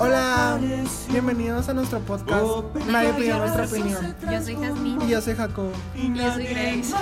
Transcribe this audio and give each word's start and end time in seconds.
Hola, 0.00 0.58
bienvenidos 1.10 1.68
a 1.68 1.74
nuestro 1.74 1.98
podcast. 2.00 2.46
Nadie 2.90 3.12
pidió 3.12 3.36
nuestra 3.36 3.66
opinión. 3.66 4.16
Yo 4.22 4.42
soy 4.42 4.56
Jasmine. 4.56 5.04
Y 5.04 5.08
yo 5.10 5.20
soy 5.20 5.34
Jacob. 5.34 5.70
Yo 5.94 6.32
soy 6.32 6.44
Grace. 6.46 6.94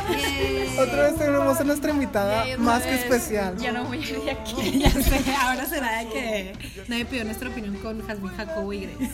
Otra 0.80 1.02
vez 1.04 1.16
tenemos 1.16 1.60
a 1.60 1.64
nuestra 1.64 1.92
invitada 1.92 2.44
más 2.58 2.82
que 2.82 2.94
especial. 2.96 3.56
Ya 3.58 3.70
no 3.70 3.84
voy 3.84 3.98
a 3.98 4.08
ir 4.10 4.20
de 4.22 4.30
aquí. 4.32 4.78
ya 4.80 4.90
sé, 4.90 5.20
ahora 5.40 5.66
será 5.66 5.98
de 6.00 6.08
que 6.08 6.52
nadie 6.88 7.04
pidió 7.04 7.24
nuestra 7.24 7.48
opinión 7.48 7.76
con 7.76 8.04
Jasmine, 8.04 8.34
Jacobo 8.36 8.72
y 8.72 8.80
Grace. 8.86 9.10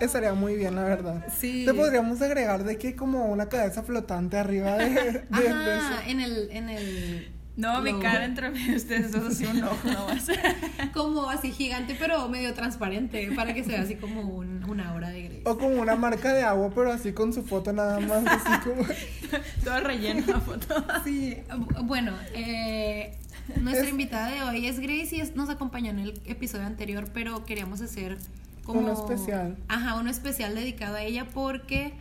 Estaría 0.00 0.34
muy 0.34 0.56
bien, 0.56 0.74
la 0.74 0.82
verdad. 0.82 1.24
Sí. 1.38 1.64
Te 1.66 1.72
podríamos 1.72 2.20
agregar 2.20 2.64
de 2.64 2.78
que 2.78 2.96
como 2.96 3.26
una 3.26 3.48
cabeza 3.48 3.84
flotante 3.84 4.36
arriba 4.38 4.72
de, 4.74 4.90
de- 4.90 5.12
de 5.12 5.48
Ajá, 5.48 5.76
eso. 6.00 6.10
en 6.10 6.20
el, 6.20 6.48
en 6.50 6.68
el. 6.68 7.32
No, 7.56 7.80
mi 7.82 7.92
cara 8.00 8.24
entre 8.24 8.50
ustedes 8.74 9.12
dos 9.12 9.26
así 9.26 9.44
un 9.46 9.62
ojo 9.62 9.88
nomás. 9.88 10.26
Como 10.92 11.30
así 11.30 11.52
gigante, 11.52 11.94
pero 11.98 12.28
medio 12.28 12.52
transparente, 12.52 13.30
para 13.36 13.54
que 13.54 13.62
se 13.62 13.70
vea 13.70 13.82
así 13.82 13.94
como 13.94 14.22
un, 14.22 14.64
una 14.68 14.90
aura 14.90 15.10
de 15.10 15.22
Grace. 15.22 15.42
O 15.44 15.56
como 15.56 15.80
una 15.80 15.94
marca 15.94 16.32
de 16.32 16.42
agua, 16.42 16.70
pero 16.74 16.90
así 16.92 17.12
con 17.12 17.32
su 17.32 17.44
foto 17.44 17.72
nada 17.72 18.00
más, 18.00 18.24
así 18.26 18.68
como... 18.68 18.82
Todo 19.64 19.80
relleno 19.80 20.24
la 20.26 20.40
foto. 20.40 20.84
Sí, 21.04 21.36
bueno, 21.84 22.12
eh, 22.34 23.16
nuestra 23.60 23.84
Es- 23.84 23.90
invitada 23.90 24.30
de 24.30 24.42
hoy 24.42 24.66
es 24.66 24.80
Grace 24.80 25.14
y 25.16 25.20
es- 25.20 25.36
nos 25.36 25.48
acompañó 25.48 25.90
en 25.90 26.00
el 26.00 26.20
episodio 26.26 26.66
anterior, 26.66 27.08
pero 27.14 27.44
queríamos 27.44 27.80
hacer 27.80 28.18
como 28.64 28.80
Uno 28.80 28.92
especial. 28.94 29.56
Ajá, 29.68 29.94
uno 29.94 30.10
especial 30.10 30.54
dedicado 30.56 30.96
a 30.96 31.02
ella 31.02 31.26
porque 31.32 31.92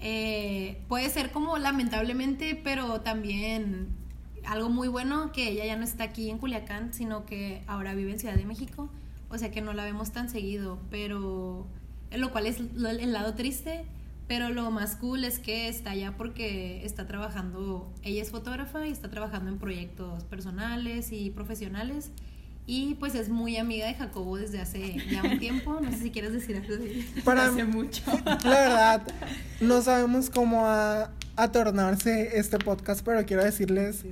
eh, 0.00 0.78
puede 0.88 1.08
ser 1.10 1.30
como 1.32 1.58
lamentablemente, 1.58 2.60
pero 2.62 3.00
también 3.00 3.88
algo 4.46 4.68
muy 4.68 4.88
bueno 4.88 5.32
que 5.32 5.48
ella 5.48 5.64
ya 5.64 5.76
no 5.76 5.84
está 5.84 6.04
aquí 6.04 6.30
en 6.30 6.38
Culiacán, 6.38 6.92
sino 6.94 7.26
que 7.26 7.62
ahora 7.66 7.94
vive 7.94 8.12
en 8.12 8.18
Ciudad 8.18 8.34
de 8.34 8.44
México, 8.44 8.88
o 9.30 9.38
sea 9.38 9.50
que 9.50 9.60
no 9.60 9.72
la 9.72 9.84
vemos 9.84 10.12
tan 10.12 10.28
seguido, 10.28 10.78
pero 10.90 11.66
lo 12.12 12.30
cual 12.32 12.46
es 12.46 12.58
el 12.58 13.12
lado 13.12 13.34
triste, 13.34 13.84
pero 14.26 14.50
lo 14.50 14.70
más 14.70 14.96
cool 14.96 15.24
es 15.24 15.38
que 15.38 15.68
está 15.68 15.90
allá 15.90 16.14
porque 16.16 16.84
está 16.84 17.06
trabajando, 17.06 17.92
ella 18.02 18.22
es 18.22 18.30
fotógrafa 18.30 18.86
y 18.86 18.90
está 18.90 19.10
trabajando 19.10 19.50
en 19.50 19.58
proyectos 19.58 20.24
personales 20.24 21.12
y 21.12 21.30
profesionales. 21.30 22.10
Y 22.66 22.94
pues 22.94 23.14
es 23.14 23.28
muy 23.28 23.58
amiga 23.58 23.86
de 23.86 23.92
Jacobo 23.92 24.38
desde 24.38 24.58
hace 24.58 24.96
ya 25.10 25.22
un 25.22 25.38
tiempo. 25.38 25.80
No 25.82 25.90
sé 25.90 25.98
si 25.98 26.10
quieres 26.10 26.32
decir 26.32 26.56
algo 26.56 26.76
de 26.78 26.92
ella. 26.92 27.04
Para 27.22 27.48
Hace 27.48 27.64
mucho. 27.64 28.02
La 28.42 28.50
verdad, 28.50 29.02
no 29.60 29.82
sabemos 29.82 30.30
cómo 30.30 30.64
a, 30.64 31.10
a 31.36 31.52
tornarse 31.52 32.38
este 32.38 32.56
podcast, 32.56 33.04
pero 33.04 33.26
quiero 33.26 33.44
decirles 33.44 34.06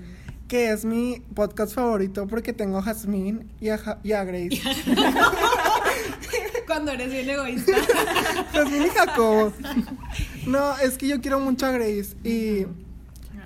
que 0.53 0.71
es 0.71 0.85
mi 0.85 1.23
podcast 1.35 1.75
favorito 1.75 2.27
porque 2.27 2.53
tengo 2.53 2.77
a 2.77 2.83
Jasmine 2.83 3.47
y 3.59 3.71
a, 3.71 3.79
Ja- 3.79 3.99
y 4.03 4.13
a 4.13 4.23
Grace. 4.23 4.61
Cuando 6.67 6.93
eres 6.93 7.11
bien 7.11 7.31
egoísta. 7.31 7.73
Jasmine 8.53 8.87
y 8.87 8.91
Jacobo. 8.91 9.51
No, 10.47 10.77
es 10.77 10.99
que 10.99 11.09
yo 11.09 11.23
quiero 11.23 11.41
mucho 11.41 11.65
a 11.65 11.71
Grace 11.71 12.15
y 12.23 12.67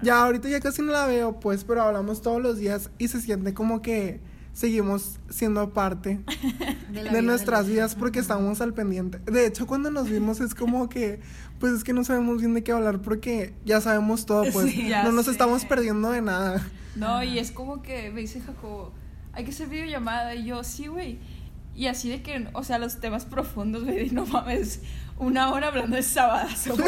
ya 0.02 0.24
ahorita 0.24 0.48
ya 0.48 0.58
casi 0.58 0.82
no 0.82 0.90
la 0.90 1.06
veo, 1.06 1.38
pues, 1.38 1.62
pero 1.62 1.82
hablamos 1.82 2.22
todos 2.22 2.42
los 2.42 2.58
días 2.58 2.90
y 2.98 3.06
se 3.06 3.20
siente 3.20 3.54
como 3.54 3.82
que 3.82 4.18
seguimos 4.52 5.20
siendo 5.30 5.72
parte 5.72 6.18
De, 6.90 7.04
la 7.04 7.12
de 7.12 7.20
vida 7.20 7.22
nuestras 7.22 7.68
vidas 7.68 7.94
porque 7.94 8.18
estamos 8.18 8.60
al 8.60 8.74
pendiente. 8.74 9.20
De 9.30 9.46
hecho, 9.46 9.68
cuando 9.68 9.92
nos 9.92 10.10
vimos 10.10 10.40
es 10.40 10.56
como 10.56 10.88
que, 10.88 11.20
pues 11.60 11.72
es 11.72 11.84
que 11.84 11.92
no 11.92 12.02
sabemos 12.02 12.40
bien 12.40 12.52
de 12.54 12.64
qué 12.64 12.72
hablar 12.72 13.00
porque 13.00 13.54
ya 13.64 13.80
sabemos 13.80 14.26
todo, 14.26 14.42
pues 14.52 14.72
Sí, 14.72 14.88
no 15.04 15.12
nos 15.12 15.26
sé. 15.26 15.30
estamos 15.30 15.64
perdiendo 15.64 16.10
de 16.10 16.20
nada. 16.22 16.66
No, 16.96 17.22
y 17.22 17.38
es 17.38 17.50
como 17.52 17.82
que 17.82 18.10
me 18.10 18.20
dice 18.22 18.40
Jacobo, 18.40 18.92
hay 19.32 19.44
que 19.44 19.50
hacer 19.50 19.68
videollamada. 19.68 20.34
Y 20.34 20.44
yo, 20.46 20.64
sí, 20.64 20.86
güey. 20.88 21.18
Y 21.74 21.86
así 21.88 22.08
de 22.08 22.22
que, 22.22 22.48
o 22.54 22.64
sea, 22.64 22.78
los 22.78 23.00
temas 23.00 23.26
profundos, 23.26 23.84
güey, 23.84 24.08
no 24.10 24.24
mames, 24.24 24.80
una 25.18 25.52
hora 25.52 25.68
hablando 25.68 25.96
de 25.96 26.02
sabadazo. 26.02 26.74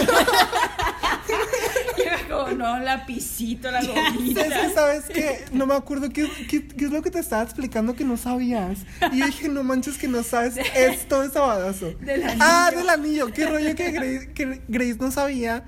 y 1.98 2.00
yo 2.04 2.28
como, 2.28 2.52
no, 2.56 2.78
lapicito, 2.78 3.70
la 3.70 3.80
Es 3.80 3.88
que, 3.88 3.94
gomita. 3.94 4.70
¿sabes 4.74 5.04
qué? 5.12 5.44
No 5.52 5.66
me 5.66 5.74
acuerdo 5.74 6.08
qué, 6.10 6.26
qué, 6.48 6.66
qué 6.66 6.84
es 6.86 6.90
lo 6.90 7.02
que 7.02 7.10
te 7.10 7.18
estaba 7.18 7.42
explicando 7.42 7.94
que 7.94 8.04
no 8.04 8.16
sabías. 8.16 8.78
Y 9.12 9.18
yo 9.18 9.26
dije, 9.26 9.48
no 9.48 9.62
manches 9.62 9.98
que 9.98 10.08
no 10.08 10.22
sabes 10.22 10.56
esto 10.74 11.20
de 11.22 11.30
sabadazo. 11.30 11.92
Del 12.00 12.22
Ah, 12.40 12.68
anillo. 12.68 12.78
del 12.80 12.88
anillo. 12.88 13.26
Qué 13.32 13.46
rollo 13.46 13.74
que 13.74 13.90
Grace, 13.92 14.32
que 14.32 14.62
Grace 14.68 14.96
no 15.00 15.10
sabía. 15.10 15.64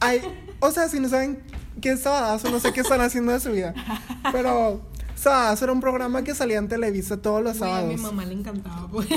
Ay, 0.00 0.20
o 0.60 0.70
sea, 0.70 0.88
si 0.88 1.00
no 1.00 1.08
saben 1.08 1.42
qué 1.80 1.92
es 1.92 2.00
sabadazo, 2.00 2.50
no 2.50 2.60
sé 2.60 2.72
qué 2.72 2.80
están 2.80 3.00
haciendo 3.00 3.32
de 3.32 3.40
su 3.40 3.50
vida. 3.52 3.74
Pero 4.32 4.80
sabadazo 5.14 5.64
era 5.64 5.72
un 5.72 5.80
programa 5.80 6.22
que 6.22 6.34
salía 6.34 6.58
en 6.58 6.68
Televisa 6.68 7.16
todos 7.16 7.42
los 7.42 7.58
Güey, 7.58 7.70
a 7.70 7.74
mi 7.74 7.80
sábados. 7.96 8.00
mamá 8.00 8.24
le 8.24 8.34
encantaba, 8.34 8.88
pues. 8.88 9.08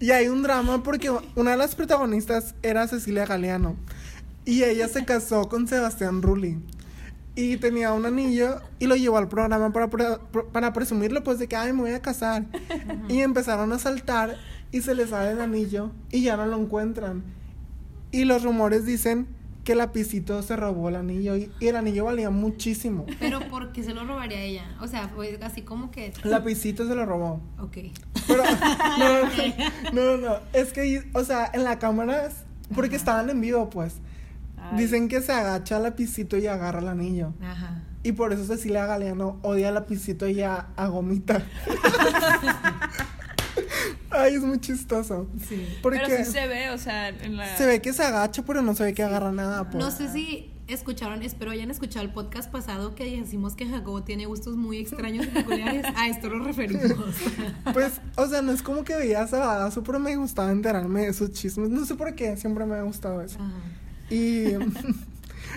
Y 0.00 0.10
hay 0.12 0.28
un 0.28 0.42
drama 0.42 0.82
porque 0.82 1.10
una 1.34 1.50
de 1.52 1.56
las 1.56 1.74
protagonistas 1.74 2.54
era 2.62 2.86
Cecilia 2.86 3.26
Galeano. 3.26 3.76
Y 4.44 4.62
ella 4.62 4.88
se 4.88 5.04
casó 5.04 5.48
con 5.48 5.66
Sebastián 5.68 6.22
Rulli. 6.22 6.58
Y 7.34 7.56
tenía 7.58 7.92
un 7.92 8.06
anillo 8.06 8.60
y 8.78 8.86
lo 8.86 8.96
llevó 8.96 9.18
al 9.18 9.28
programa 9.28 9.72
para, 9.72 9.88
para 10.52 10.72
presumirlo, 10.72 11.22
pues 11.22 11.38
de 11.38 11.46
que, 11.48 11.54
ay, 11.56 11.72
me 11.72 11.82
voy 11.82 11.90
a 11.92 12.00
casar. 12.02 12.46
Y 13.08 13.20
empezaron 13.20 13.72
a 13.72 13.78
saltar 13.78 14.36
y 14.72 14.80
se 14.82 14.94
les 14.94 15.10
sale 15.10 15.32
el 15.32 15.40
anillo 15.40 15.90
y 16.10 16.22
ya 16.22 16.36
no 16.36 16.46
lo 16.46 16.56
encuentran. 16.58 17.22
Y 18.10 18.24
los 18.24 18.42
rumores 18.42 18.86
dicen 18.86 19.28
que 19.68 19.74
Lapicito 19.74 20.40
se 20.40 20.56
robó 20.56 20.88
el 20.88 20.96
anillo 20.96 21.36
y, 21.36 21.52
y 21.60 21.66
el 21.66 21.76
anillo 21.76 22.06
valía 22.06 22.30
muchísimo. 22.30 23.04
Pero 23.20 23.40
¿por 23.50 23.70
qué 23.70 23.84
se 23.84 23.92
lo 23.92 24.06
robaría 24.06 24.40
ella? 24.40 24.64
O 24.80 24.86
sea, 24.86 25.08
fue 25.08 25.38
así 25.42 25.60
como 25.60 25.90
que. 25.90 26.14
Lapicito 26.24 26.88
se 26.88 26.94
lo 26.94 27.04
robó. 27.04 27.42
Ok. 27.58 27.76
Pero, 28.26 28.44
no, 29.92 29.92
no, 29.92 30.16
no, 30.16 30.36
es 30.54 30.72
que, 30.72 31.10
o 31.12 31.22
sea, 31.22 31.50
en 31.52 31.64
la 31.64 31.78
cámara, 31.78 32.30
porque 32.74 32.96
estaban 32.96 33.28
en 33.28 33.42
vivo, 33.42 33.68
pues, 33.68 33.96
Ay. 34.56 34.78
dicen 34.78 35.06
que 35.06 35.20
se 35.20 35.32
agacha 35.32 35.76
al 35.76 35.82
lapicito 35.82 36.38
y 36.38 36.46
agarra 36.46 36.78
el 36.78 36.88
anillo. 36.88 37.34
Ajá. 37.42 37.82
Y 38.02 38.12
por 38.12 38.32
eso 38.32 38.46
Cecilia 38.46 38.86
Galeano 38.86 39.38
odia 39.42 39.68
al 39.68 39.74
lapicito 39.74 40.26
y 40.28 40.40
a, 40.40 40.68
a 40.76 40.86
Gomita. 40.86 41.42
Ay, 44.18 44.34
es 44.34 44.42
muy 44.42 44.58
chistoso. 44.60 45.28
Sí. 45.48 45.66
Porque 45.82 46.00
Pero 46.04 46.16
sí 46.18 46.24
se... 46.24 46.32
se 46.32 46.46
ve, 46.46 46.70
o 46.70 46.78
sea, 46.78 47.08
en 47.08 47.36
la... 47.36 47.46
ve 47.58 47.80
que 47.80 47.92
se 47.92 48.02
agacha, 48.02 48.42
pero 48.44 48.62
no 48.62 48.74
se 48.74 48.84
ve 48.84 48.94
que 48.94 49.02
agarra 49.02 49.32
nada, 49.32 49.70
pues. 49.70 49.82
No 49.82 49.90
sé 49.90 50.10
si 50.12 50.50
escucharon, 50.68 51.22
espero 51.22 51.50
hayan 51.50 51.70
escuchado 51.70 52.04
el 52.04 52.12
podcast 52.12 52.50
pasado 52.50 52.94
que 52.94 53.18
decimos 53.18 53.54
que 53.54 53.66
Jacobo 53.66 54.02
tiene 54.02 54.26
gustos 54.26 54.56
muy 54.56 54.78
extraños 54.78 55.26
y 55.26 55.30
peculiares. 55.30 55.86
A 55.96 56.08
esto 56.08 56.28
nos 56.28 56.46
referimos. 56.46 56.92
Pues, 57.72 58.00
o 58.16 58.26
sea, 58.26 58.42
no 58.42 58.52
es 58.52 58.62
como 58.62 58.84
que 58.84 58.94
veía 58.94 59.26
Sabadazo, 59.26 59.82
pero 59.82 59.98
me 59.98 60.16
gustaba 60.16 60.50
enterarme 60.50 61.06
de 61.06 61.12
sus 61.12 61.32
chismes. 61.32 61.70
No 61.70 61.84
sé 61.84 61.94
por 61.94 62.14
qué, 62.14 62.36
siempre 62.36 62.64
me 62.66 62.76
ha 62.76 62.82
gustado 62.82 63.22
eso. 63.22 63.38
Ajá. 63.40 63.52
Y 64.10 64.54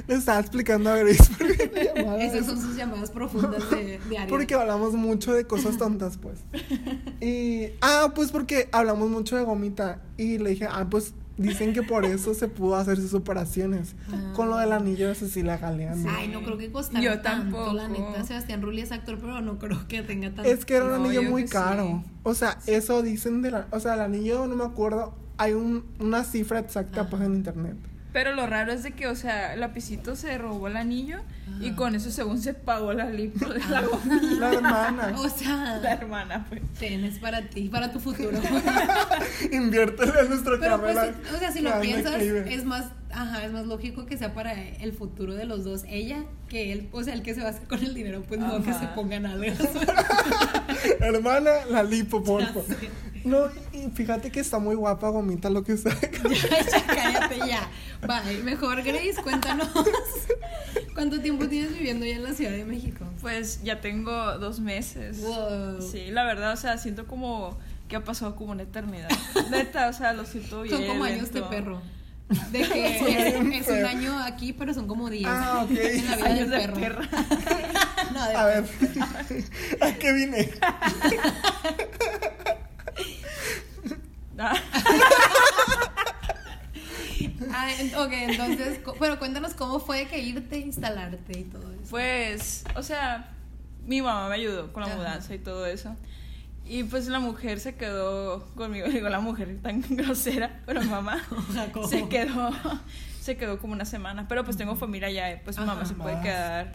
le 0.08 0.16
estaba 0.16 0.40
explicando 0.40 0.90
a 0.92 0.98
Grace 0.98 1.24
por 1.38 1.56
qué 1.58 1.72
me 1.74 1.84
llamaba 2.02 2.24
Esas 2.24 2.46
son 2.46 2.62
sus 2.62 2.76
llamadas 2.76 3.12
profundas 3.12 3.70
de 3.70 4.00
diario. 4.10 4.30
Porque 4.30 4.54
hablamos 4.56 4.94
mucho 4.94 5.34
de 5.34 5.46
cosas 5.46 5.78
tontas, 5.78 6.18
pues. 6.18 6.40
Y. 7.22 7.74
Ah, 7.82 8.12
pues 8.16 8.32
porque 8.32 8.70
hablamos 8.72 9.10
mucho 9.10 9.36
de 9.38 9.44
gomita. 9.44 10.02
Y 10.18 10.38
le 10.40 10.52
dije, 10.52 10.68
ah, 10.70 10.88
pues 10.90 11.14
dicen 11.38 11.74
que 11.74 11.82
por 11.82 12.06
eso 12.06 12.34
se 12.36 12.48
pudo 12.48 12.76
hacer 12.76 12.98
sus 12.98 13.14
operaciones. 13.14 13.96
Ah. 14.12 14.34
Con 14.36 14.50
lo 14.50 14.58
del 14.58 14.72
anillo 14.72 15.08
de 15.08 15.16
Cecilia 15.16 15.58
Galeano. 15.58 16.10
Ay, 16.10 16.28
no 16.28 16.44
creo 16.44 16.58
que 16.58 16.72
costara 16.72 17.04
Yo 17.04 17.22
tanto, 17.22 17.74
la 17.74 17.88
neta. 17.88 18.24
Sebastián 18.24 18.62
Rulli 18.62 18.82
es 18.82 18.92
actor, 18.92 19.18
pero 19.20 19.42
no 19.42 19.58
creo 19.60 19.88
que 19.88 20.02
tenga 20.04 20.30
tanto. 20.34 20.44
Es 20.50 20.66
que 20.66 20.76
era 20.76 20.86
un 20.86 20.92
No, 20.92 21.06
anillo 21.06 21.24
muy 21.24 21.44
sí. 21.44 21.50
caro. 21.50 22.04
O 22.24 22.34
sea, 22.34 22.58
eso 22.68 23.02
dicen 23.02 23.42
de 23.42 23.52
la. 23.52 23.68
O 23.72 23.80
sea, 23.80 23.94
el 23.96 24.02
anillo 24.02 24.46
no 24.48 24.56
me 24.56 24.64
acuerdo. 24.66 25.16
Hay 25.38 25.54
un, 25.54 25.86
una 26.00 26.24
cifra 26.24 26.60
exacta, 26.60 27.02
Ajá. 27.02 27.10
pues, 27.10 27.24
en 27.24 27.34
internet. 27.36 27.76
Pero 28.14 28.34
lo 28.36 28.46
raro 28.46 28.74
es 28.74 28.84
de 28.84 28.92
que, 28.92 29.08
o 29.08 29.16
sea, 29.16 29.56
Lapicito 29.56 30.16
se 30.18 30.38
robó 30.38 30.68
el 30.68 30.76
anillo 30.76 31.20
y 31.62 31.68
Ajá. 31.68 31.76
con 31.78 31.96
eso 31.96 32.12
según 32.12 32.42
se 32.42 32.54
pagó 32.54 32.92
la 32.94 33.10
lipo 33.10 33.46
de 33.54 33.60
la 33.70 33.80
Ajá. 33.80 33.88
gomita. 33.88 34.36
La 34.40 34.54
hermana. 34.54 35.14
O 35.18 35.30
sea, 35.30 35.80
La 35.82 35.94
hermana, 35.94 36.46
pues. 36.50 36.62
tienes 36.78 37.20
para 37.20 37.42
ti, 37.50 37.70
para 37.70 37.92
tu 37.94 38.00
futuro. 38.02 38.38
Inviértele 39.52 40.12
en 40.22 40.30
nuestra 40.30 40.58
Pero 40.60 40.82
pues, 40.82 40.96
carrera. 40.96 41.18
o 41.36 41.40
sea, 41.40 41.52
si 41.52 41.62
lo 41.62 41.80
piensas, 41.80 42.22
es 42.22 42.66
más, 42.66 42.86
ajá, 43.12 43.46
es 43.46 43.52
más 43.54 43.66
lógico 43.66 44.06
que 44.06 44.18
sea 44.18 44.34
para 44.34 44.54
el 44.54 44.92
futuro 44.92 45.34
de 45.34 45.46
los 45.46 45.64
dos. 45.64 45.84
Ella, 45.88 46.24
que 46.50 46.74
él, 46.74 46.90
o 46.92 47.04
sea, 47.04 47.14
el 47.14 47.22
que 47.22 47.34
se 47.34 47.42
va 47.42 47.48
a 47.48 47.52
hacer 47.52 47.68
con 47.68 47.80
el 47.80 47.94
dinero, 47.94 48.24
pues 48.28 48.40
no 48.42 48.62
que 48.62 48.72
Ajá. 48.72 48.80
se 48.82 48.88
pongan 48.88 49.26
algo. 49.26 49.46
Hermana, 51.00 51.52
la 51.70 51.84
lipo, 51.84 52.24
por 52.24 52.42
Ya 52.42 52.48
favor. 52.48 52.66
sé. 52.66 52.90
No, 53.24 53.46
y 53.74 53.90
fíjate 53.94 54.32
que 54.32 54.40
está 54.40 54.60
muy 54.60 54.76
guapa 54.76 55.10
Gomita 55.10 55.50
lo 55.50 55.64
que 55.64 55.74
está. 55.74 55.92
ya, 56.02 56.66
ya, 56.72 56.86
cállate 56.88 57.38
ya. 57.48 57.70
Vale, 58.06 58.42
mejor 58.44 58.82
Grace, 58.84 59.16
cuéntanos. 59.24 59.70
¿Cuánto 60.94 61.22
tiempo 61.22 61.48
tienes 61.48 61.74
viviendo 61.74 62.06
ya 62.06 62.16
en 62.16 62.24
la 62.24 62.34
Ciudad 62.34 62.52
de 62.52 62.66
México? 62.66 63.06
Pues 63.22 63.62
ya 63.64 63.80
tengo 63.82 64.38
dos 64.40 64.60
meses. 64.60 65.20
Wow. 65.22 65.82
Sí, 65.82 66.12
la 66.12 66.24
verdad, 66.24 66.54
o 66.54 66.58
sea, 66.58 66.78
siento 66.78 67.06
como 67.08 67.58
que 67.88 67.96
ha 67.96 68.04
pasado 68.04 68.36
como 68.36 68.52
una 68.54 68.64
eternidad. 68.64 69.10
Neta, 69.52 69.88
o 69.90 69.94
sea, 69.94 70.14
lo 70.14 70.26
siento 70.26 70.64
bien. 70.64 70.76
Son 70.78 70.86
como 70.88 71.04
años 71.04 71.32
de 71.32 71.42
perro. 71.44 71.82
De 72.52 72.62
que 72.62 72.98
es, 73.58 73.68
es 73.68 73.68
un 73.68 73.86
año 73.86 74.18
aquí, 74.24 74.54
pero 74.54 74.74
son 74.74 74.88
como 74.88 75.10
10 75.10 75.26
Ah, 75.28 75.62
ok. 75.66 75.72
en 75.72 76.06
la 76.10 76.16
vida 76.16 76.16
del 76.16 76.24
Años 76.26 76.50
de 76.50 76.58
perro. 76.58 76.76
perra. 76.76 77.10
No, 78.14 78.28
de 78.28 78.36
A 78.36 78.46
ver, 78.46 78.66
¿a 79.80 79.94
qué 79.94 80.12
vine? 80.12 80.50
Ah, 84.42 84.56
Ah, 87.54 87.68
ok, 87.98 88.12
entonces, 88.14 88.80
pero 89.00 89.20
cuéntanos 89.20 89.54
cómo 89.54 89.80
fue 89.80 90.06
que 90.08 90.20
irte, 90.20 90.58
instalarte 90.60 91.40
y 91.40 91.44
todo 91.44 91.72
eso. 91.74 91.90
Pues, 91.90 92.64
o 92.76 92.84
sea, 92.84 93.30
mi 93.86 94.02
mamá 94.02 94.30
me 94.30 94.36
ayudó 94.36 94.72
con 94.72 94.82
la 94.84 94.88
Ajá. 94.90 94.98
mudanza 94.98 95.34
y 95.36 95.40
todo 95.40 95.66
eso. 95.66 95.96
Y 96.66 96.84
pues 96.84 97.08
la 97.08 97.20
mujer 97.20 97.60
se 97.60 97.76
quedó 97.76 98.46
conmigo, 98.56 98.88
digo, 98.92 99.10
la 99.10 99.20
mujer 99.20 99.60
tan 99.62 99.82
grosera, 99.90 100.62
pero 100.66 100.82
mamá 100.84 101.22
Jacobo. 101.54 101.88
se 101.88 102.08
quedó, 102.08 102.52
se 103.20 103.38
quedó 103.38 103.60
como 103.60 103.74
una 103.74 103.86
semana. 103.86 104.28
Pero 104.28 104.44
pues 104.46 104.56
tengo 104.58 104.76
familia 104.76 105.08
allá, 105.10 105.42
pues 105.44 105.58
mi 105.58 105.66
mamá 105.66 105.82
Ajá. 105.82 105.90
se 105.90 105.96
puede 105.96 106.16
Más. 106.16 106.24
quedar 106.24 106.72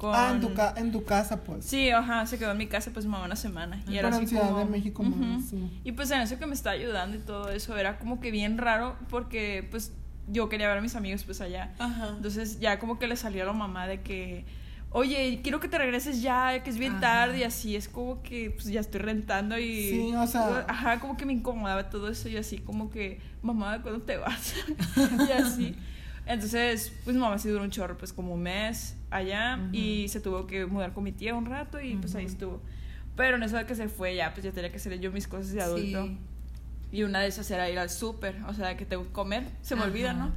con... 0.00 0.14
Ah, 0.14 0.30
en 0.34 0.40
tu, 0.40 0.54
ca- 0.54 0.72
en 0.78 0.90
tu 0.92 1.04
casa, 1.04 1.42
pues. 1.44 1.64
Sí, 1.66 1.90
ajá, 1.90 2.24
se 2.24 2.38
quedó 2.38 2.52
en 2.52 2.58
mi 2.58 2.66
casa 2.66 2.90
pues 2.92 3.04
mamá 3.04 3.24
una 3.26 3.36
semana. 3.36 3.82
Y 3.86 3.96
era 3.98 4.08
Pero 4.08 4.16
así 4.16 4.26
Ciudad 4.28 4.46
como... 4.46 4.58
de 4.60 4.64
México, 4.64 5.02
más, 5.02 5.44
sí. 5.50 5.80
Y 5.84 5.92
pues 5.92 6.10
en 6.10 6.22
eso 6.22 6.38
que 6.38 6.46
me 6.46 6.54
está 6.54 6.70
ayudando 6.70 7.16
y 7.16 7.20
todo 7.20 7.50
eso, 7.50 7.76
era 7.76 7.98
como 7.98 8.18
que 8.18 8.30
bien 8.30 8.56
raro 8.56 8.96
porque 9.10 9.68
pues 9.70 9.92
yo 10.28 10.48
quería 10.48 10.68
ver 10.68 10.78
a 10.78 10.80
mis 10.80 10.96
amigos 10.96 11.24
pues 11.24 11.40
allá. 11.42 11.74
Ajá. 11.78 12.14
Entonces 12.16 12.58
ya 12.60 12.78
como 12.78 12.98
que 12.98 13.06
le 13.06 13.16
salió 13.16 13.42
a 13.42 13.46
la 13.46 13.52
mamá 13.52 13.86
de 13.86 14.00
que, 14.00 14.46
oye, 14.90 15.40
quiero 15.42 15.60
que 15.60 15.68
te 15.68 15.76
regreses 15.76 16.22
ya, 16.22 16.62
que 16.62 16.70
es 16.70 16.78
bien 16.78 16.92
Ajá. 16.92 17.00
tarde 17.00 17.38
y 17.40 17.42
así. 17.42 17.76
Es 17.76 17.88
como 17.88 18.22
que 18.22 18.50
pues 18.52 18.64
ya 18.66 18.80
estoy 18.80 19.00
rentando 19.02 19.58
y... 19.58 19.90
Sí, 19.90 20.12
o 20.16 20.26
sea- 20.26 20.64
Ajá, 20.66 20.98
como 20.98 21.16
que 21.18 21.26
me 21.26 21.34
incomodaba 21.34 21.90
todo 21.90 22.08
eso 22.08 22.28
y 22.30 22.36
así 22.38 22.58
como 22.58 22.90
que, 22.90 23.20
mamá, 23.42 23.82
¿cuándo 23.82 24.00
te 24.02 24.16
vas? 24.16 24.54
y 25.28 25.32
así. 25.32 25.76
Entonces, 26.26 26.92
pues 27.04 27.16
mamá 27.16 27.38
sí 27.38 27.48
duró 27.48 27.64
un 27.64 27.70
chorro, 27.70 27.98
pues 27.98 28.12
como 28.12 28.32
un 28.34 28.42
mes 28.42 28.96
allá 29.10 29.68
y 29.72 30.06
se 30.08 30.20
tuvo 30.20 30.46
que 30.46 30.66
mudar 30.66 30.92
con 30.92 31.04
mi 31.04 31.12
tía 31.12 31.34
un 31.34 31.46
rato 31.46 31.80
y 31.80 31.96
pues 31.96 32.14
ahí 32.14 32.26
estuvo. 32.26 32.60
Pero 33.16 33.36
en 33.36 33.42
eso 33.42 33.56
de 33.56 33.66
que 33.66 33.74
se 33.74 33.88
fue 33.88 34.14
ya, 34.14 34.32
pues 34.32 34.44
ya 34.44 34.52
tenía 34.52 34.70
que 34.70 34.76
hacer 34.76 34.98
yo 35.00 35.12
mis 35.12 35.28
cosas 35.28 35.52
de 35.52 35.60
adulto. 35.60 36.06
Sí. 36.06 36.18
Y 36.92 37.02
una 37.02 37.20
de 37.20 37.28
esas 37.28 37.50
era 37.50 37.68
ir 37.70 37.78
al 37.78 37.90
súper, 37.90 38.36
o 38.48 38.54
sea, 38.54 38.76
que 38.76 38.84
tengo 38.84 39.04
que 39.04 39.12
comer, 39.12 39.44
se 39.62 39.74
me 39.74 39.82
Ajá. 39.82 39.90
olvida, 39.90 40.12
¿no? 40.12 40.32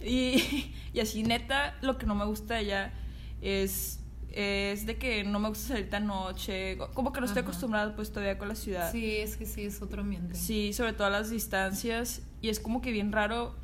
Y, 0.00 0.72
y 0.94 1.00
así, 1.00 1.22
neta, 1.22 1.76
lo 1.82 1.98
que 1.98 2.06
no 2.06 2.14
me 2.14 2.24
gusta 2.24 2.54
de 2.54 2.60
ella 2.60 2.92
es, 3.42 4.00
es 4.30 4.86
de 4.86 4.96
que 4.96 5.24
no 5.24 5.38
me 5.38 5.48
gusta 5.48 5.68
salir 5.68 5.90
tan 5.90 6.06
noche, 6.06 6.78
como 6.94 7.12
que 7.12 7.20
no 7.20 7.26
estoy 7.26 7.40
Ajá. 7.40 7.48
acostumbrada 7.48 7.94
pues 7.96 8.10
todavía 8.10 8.38
con 8.38 8.48
la 8.48 8.54
ciudad. 8.54 8.90
Sí, 8.92 9.16
es 9.16 9.36
que 9.36 9.44
sí, 9.44 9.64
es 9.64 9.82
otro 9.82 10.02
ambiente. 10.02 10.34
Sí, 10.34 10.72
sobre 10.72 10.92
todo 10.92 11.10
las 11.10 11.30
distancias, 11.30 12.22
y 12.40 12.48
es 12.48 12.60
como 12.60 12.80
que 12.80 12.90
bien 12.92 13.12
raro. 13.12 13.54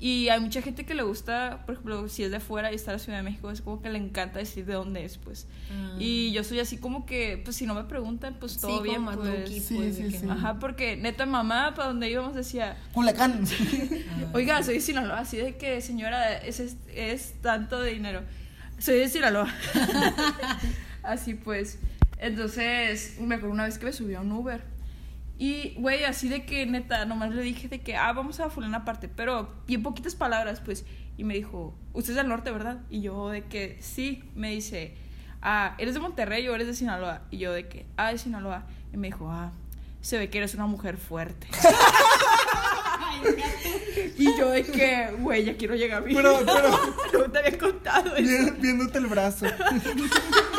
Y 0.00 0.28
hay 0.28 0.40
mucha 0.40 0.60
gente 0.60 0.84
que 0.84 0.94
le 0.94 1.02
gusta, 1.02 1.62
por 1.64 1.74
ejemplo, 1.74 2.08
si 2.08 2.24
es 2.24 2.30
de 2.30 2.40
fuera 2.40 2.72
y 2.72 2.74
está 2.74 2.90
en 2.90 2.96
la 2.96 2.98
Ciudad 2.98 3.18
de 3.18 3.22
México, 3.22 3.50
es 3.50 3.62
como 3.62 3.80
que 3.80 3.88
le 3.88 3.98
encanta 3.98 4.38
decir 4.38 4.66
de 4.66 4.74
dónde 4.74 5.04
es, 5.04 5.18
pues. 5.18 5.46
Ah. 5.70 5.96
Y 5.98 6.32
yo 6.32 6.44
soy 6.44 6.60
así 6.60 6.78
como 6.78 7.06
que, 7.06 7.40
pues 7.42 7.56
si 7.56 7.64
no 7.64 7.74
me 7.74 7.84
preguntan, 7.84 8.36
pues 8.38 8.52
Sí, 8.52 8.60
todo 8.60 8.70
como 8.72 8.82
bien, 8.82 9.02
más 9.02 9.16
pues. 9.16 9.48
Sí, 9.48 9.74
pues, 9.76 9.96
sí, 9.96 10.10
sí. 10.10 10.26
Ajá, 10.28 10.58
porque 10.58 10.96
neta 10.96 11.26
mamá, 11.26 11.74
para 11.74 11.88
donde 11.88 12.10
íbamos 12.10 12.34
decía, 12.34 12.76
Culiacán. 12.92 13.44
Oiga, 14.34 14.62
soy 14.62 14.74
de 14.74 14.80
Sinaloa, 14.80 15.20
así 15.20 15.36
de 15.36 15.56
que 15.56 15.80
señora, 15.80 16.38
es, 16.38 16.60
es, 16.60 16.76
es 16.94 17.34
tanto 17.40 17.80
de 17.80 17.92
dinero. 17.92 18.22
Soy 18.78 18.98
de 18.98 19.08
Sinaloa. 19.08 19.48
así 21.02 21.34
pues. 21.34 21.78
Entonces, 22.18 23.16
me 23.20 23.36
acuerdo 23.36 23.54
una 23.54 23.64
vez 23.64 23.78
que 23.78 23.86
me 23.86 23.92
subí 23.92 24.14
a 24.14 24.20
un 24.20 24.32
Uber. 24.32 24.73
Y, 25.38 25.74
güey, 25.78 26.04
así 26.04 26.28
de 26.28 26.44
que 26.46 26.64
neta, 26.66 27.04
nomás 27.06 27.32
le 27.34 27.42
dije 27.42 27.68
de 27.68 27.80
que, 27.80 27.96
ah, 27.96 28.12
vamos 28.12 28.38
a 28.40 28.50
fulana 28.50 28.84
parte, 28.84 29.08
pero 29.08 29.52
bien 29.66 29.82
poquitas 29.82 30.14
palabras, 30.14 30.60
pues. 30.64 30.84
Y 31.16 31.24
me 31.24 31.34
dijo, 31.34 31.74
usted 31.92 32.10
es 32.12 32.16
del 32.16 32.28
norte, 32.28 32.50
¿verdad? 32.52 32.78
Y 32.90 33.00
yo 33.02 33.28
de 33.30 33.42
que, 33.44 33.76
sí, 33.80 34.22
me 34.34 34.50
dice, 34.50 34.94
ah, 35.42 35.74
¿eres 35.78 35.94
de 35.94 36.00
Monterrey 36.00 36.46
o 36.48 36.54
eres 36.54 36.66
de 36.68 36.74
Sinaloa? 36.74 37.22
Y 37.30 37.38
yo 37.38 37.52
de 37.52 37.68
que, 37.68 37.86
ah, 37.96 38.12
de 38.12 38.18
Sinaloa. 38.18 38.64
Y 38.92 38.96
me 38.96 39.08
dijo, 39.08 39.28
ah, 39.30 39.50
se 40.00 40.18
ve 40.18 40.30
que 40.30 40.38
eres 40.38 40.54
una 40.54 40.66
mujer 40.66 40.96
fuerte. 40.98 41.46
Y 44.18 44.36
yo 44.38 44.50
de 44.50 44.62
que, 44.64 45.12
güey, 45.18 45.44
ya 45.44 45.56
quiero 45.56 45.74
llegar 45.74 46.02
a 46.02 46.06
mi 46.06 46.14
Pero, 46.14 46.38
pero, 46.44 46.78
No 47.26 47.30
te 47.32 47.38
había 47.38 47.58
contado 47.58 48.14
eso. 48.16 48.44
vi- 48.44 48.60
viéndote 48.60 48.98
el 48.98 49.06
brazo. 49.06 49.46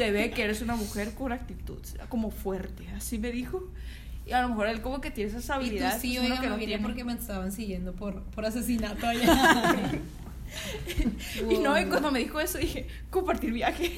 Se 0.00 0.12
ve 0.12 0.30
que 0.30 0.44
eres 0.44 0.62
una 0.62 0.76
mujer 0.76 1.12
con 1.14 1.32
actitud, 1.32 1.78
como 2.08 2.30
fuerte. 2.30 2.88
Así 2.96 3.18
me 3.18 3.30
dijo. 3.30 3.70
Y 4.26 4.32
a 4.32 4.42
lo 4.42 4.48
mejor 4.48 4.68
él 4.68 4.80
como 4.80 5.00
que 5.00 5.10
tiene 5.10 5.30
esas 5.30 5.44
Y 5.44 5.46
tú 5.46 5.52
habilidades. 5.52 6.00
sí, 6.00 6.16
pues, 6.16 6.30
oiga, 6.30 6.40
que 6.40 6.46
me 6.46 6.52
no 6.52 6.58
tiene. 6.58 6.82
porque 6.82 7.04
me 7.04 7.12
estaban 7.12 7.52
siguiendo 7.52 7.92
por, 7.92 8.22
por 8.22 8.44
asesinato 8.44 9.06
allá. 9.06 9.92
Y 11.48 11.58
no, 11.58 11.78
y 11.78 11.84
cuando 11.84 12.10
me 12.10 12.18
dijo 12.18 12.40
eso 12.40 12.58
dije, 12.58 12.88
compartir 13.08 13.52
viaje. 13.52 13.92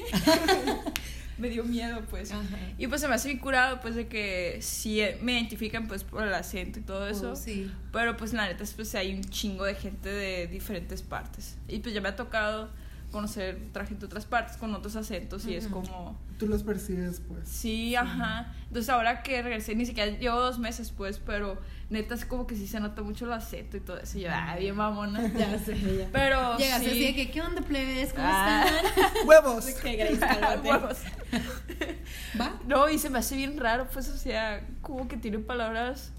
me 1.39 1.49
dio 1.49 1.63
miedo, 1.63 2.01
pues. 2.09 2.31
Ajá. 2.31 2.43
Y 2.77 2.85
pues 2.85 3.01
se 3.01 3.07
me 3.07 3.15
hace 3.15 3.29
bien 3.29 3.39
curado, 3.39 3.79
pues, 3.81 3.95
de 3.95 4.07
que 4.07 4.59
sí 4.61 5.01
eh, 5.01 5.17
me 5.21 5.33
identifican, 5.33 5.87
pues, 5.87 6.03
por 6.03 6.21
el 6.21 6.33
acento 6.33 6.77
y 6.79 6.83
todo 6.83 7.07
eso. 7.07 7.31
Oh, 7.31 7.35
sí. 7.35 7.71
Pero 7.91 8.17
pues 8.17 8.33
la 8.33 8.45
neta 8.47 8.63
es 8.63 8.73
pues 8.73 8.93
hay 8.93 9.15
un 9.15 9.23
chingo 9.23 9.65
de 9.65 9.73
gente 9.73 10.09
de 10.09 10.45
diferentes 10.47 11.01
partes. 11.01 11.57
Y 11.67 11.79
pues 11.79 11.95
ya 11.95 12.01
me 12.01 12.09
ha 12.09 12.15
tocado 12.15 12.69
conocer 13.13 13.61
otra 13.69 13.85
gente 13.85 14.01
de 14.01 14.05
otras 14.07 14.25
partes 14.25 14.57
con 14.57 14.73
otros 14.75 14.97
acentos 14.97 15.45
y 15.45 15.55
es 15.55 15.67
como... 15.69 16.19
Tú 16.37 16.47
los 16.47 16.63
percibes, 16.63 17.21
pues. 17.25 17.47
Sí, 17.47 17.95
ajá. 17.95 18.53
Entonces 18.67 18.89
ahora 18.89 19.23
que 19.23 19.41
regresé, 19.41 19.75
ni 19.75 19.85
siquiera 19.85 20.11
llevo 20.17 20.39
dos 20.41 20.59
meses 20.59 20.91
pues, 20.91 21.19
pero 21.19 21.57
neta 21.89 22.15
es 22.15 22.25
como 22.25 22.47
que 22.47 22.55
sí 22.55 22.67
se 22.67 22.79
nota 22.81 23.01
mucho 23.03 23.25
el 23.25 23.31
acento 23.33 23.77
y 23.77 23.79
todo 23.79 23.97
eso. 23.99 24.17
Y 24.17 24.21
yo, 24.21 24.29
ah, 24.33 24.55
bien 24.59 24.75
mamona. 24.75 25.21
Ya 25.37 25.57
sé, 25.59 25.79
ya. 25.79 26.09
Pero 26.11 26.57
Llegaste 26.57 26.85
sí. 26.85 26.91
así 26.91 27.05
de 27.05 27.15
que, 27.15 27.31
¿qué 27.31 27.41
onda, 27.41 27.61
plebes? 27.61 28.11
¿Cómo 28.13 28.27
Ah. 28.29 28.65
están? 28.65 29.11
¡Huevos! 29.27 29.65
Que. 29.65 30.19
Huevos. 30.65 30.97
¿Va? 32.41 32.59
No, 32.67 32.89
y 32.89 32.97
se 32.97 33.09
me 33.09 33.19
hace 33.19 33.35
bien 33.37 33.57
raro, 33.59 33.87
pues, 33.93 34.09
o 34.09 34.17
sea, 34.17 34.67
como 34.81 35.07
que 35.07 35.17
tiene 35.17 35.39
palabras 35.39 36.11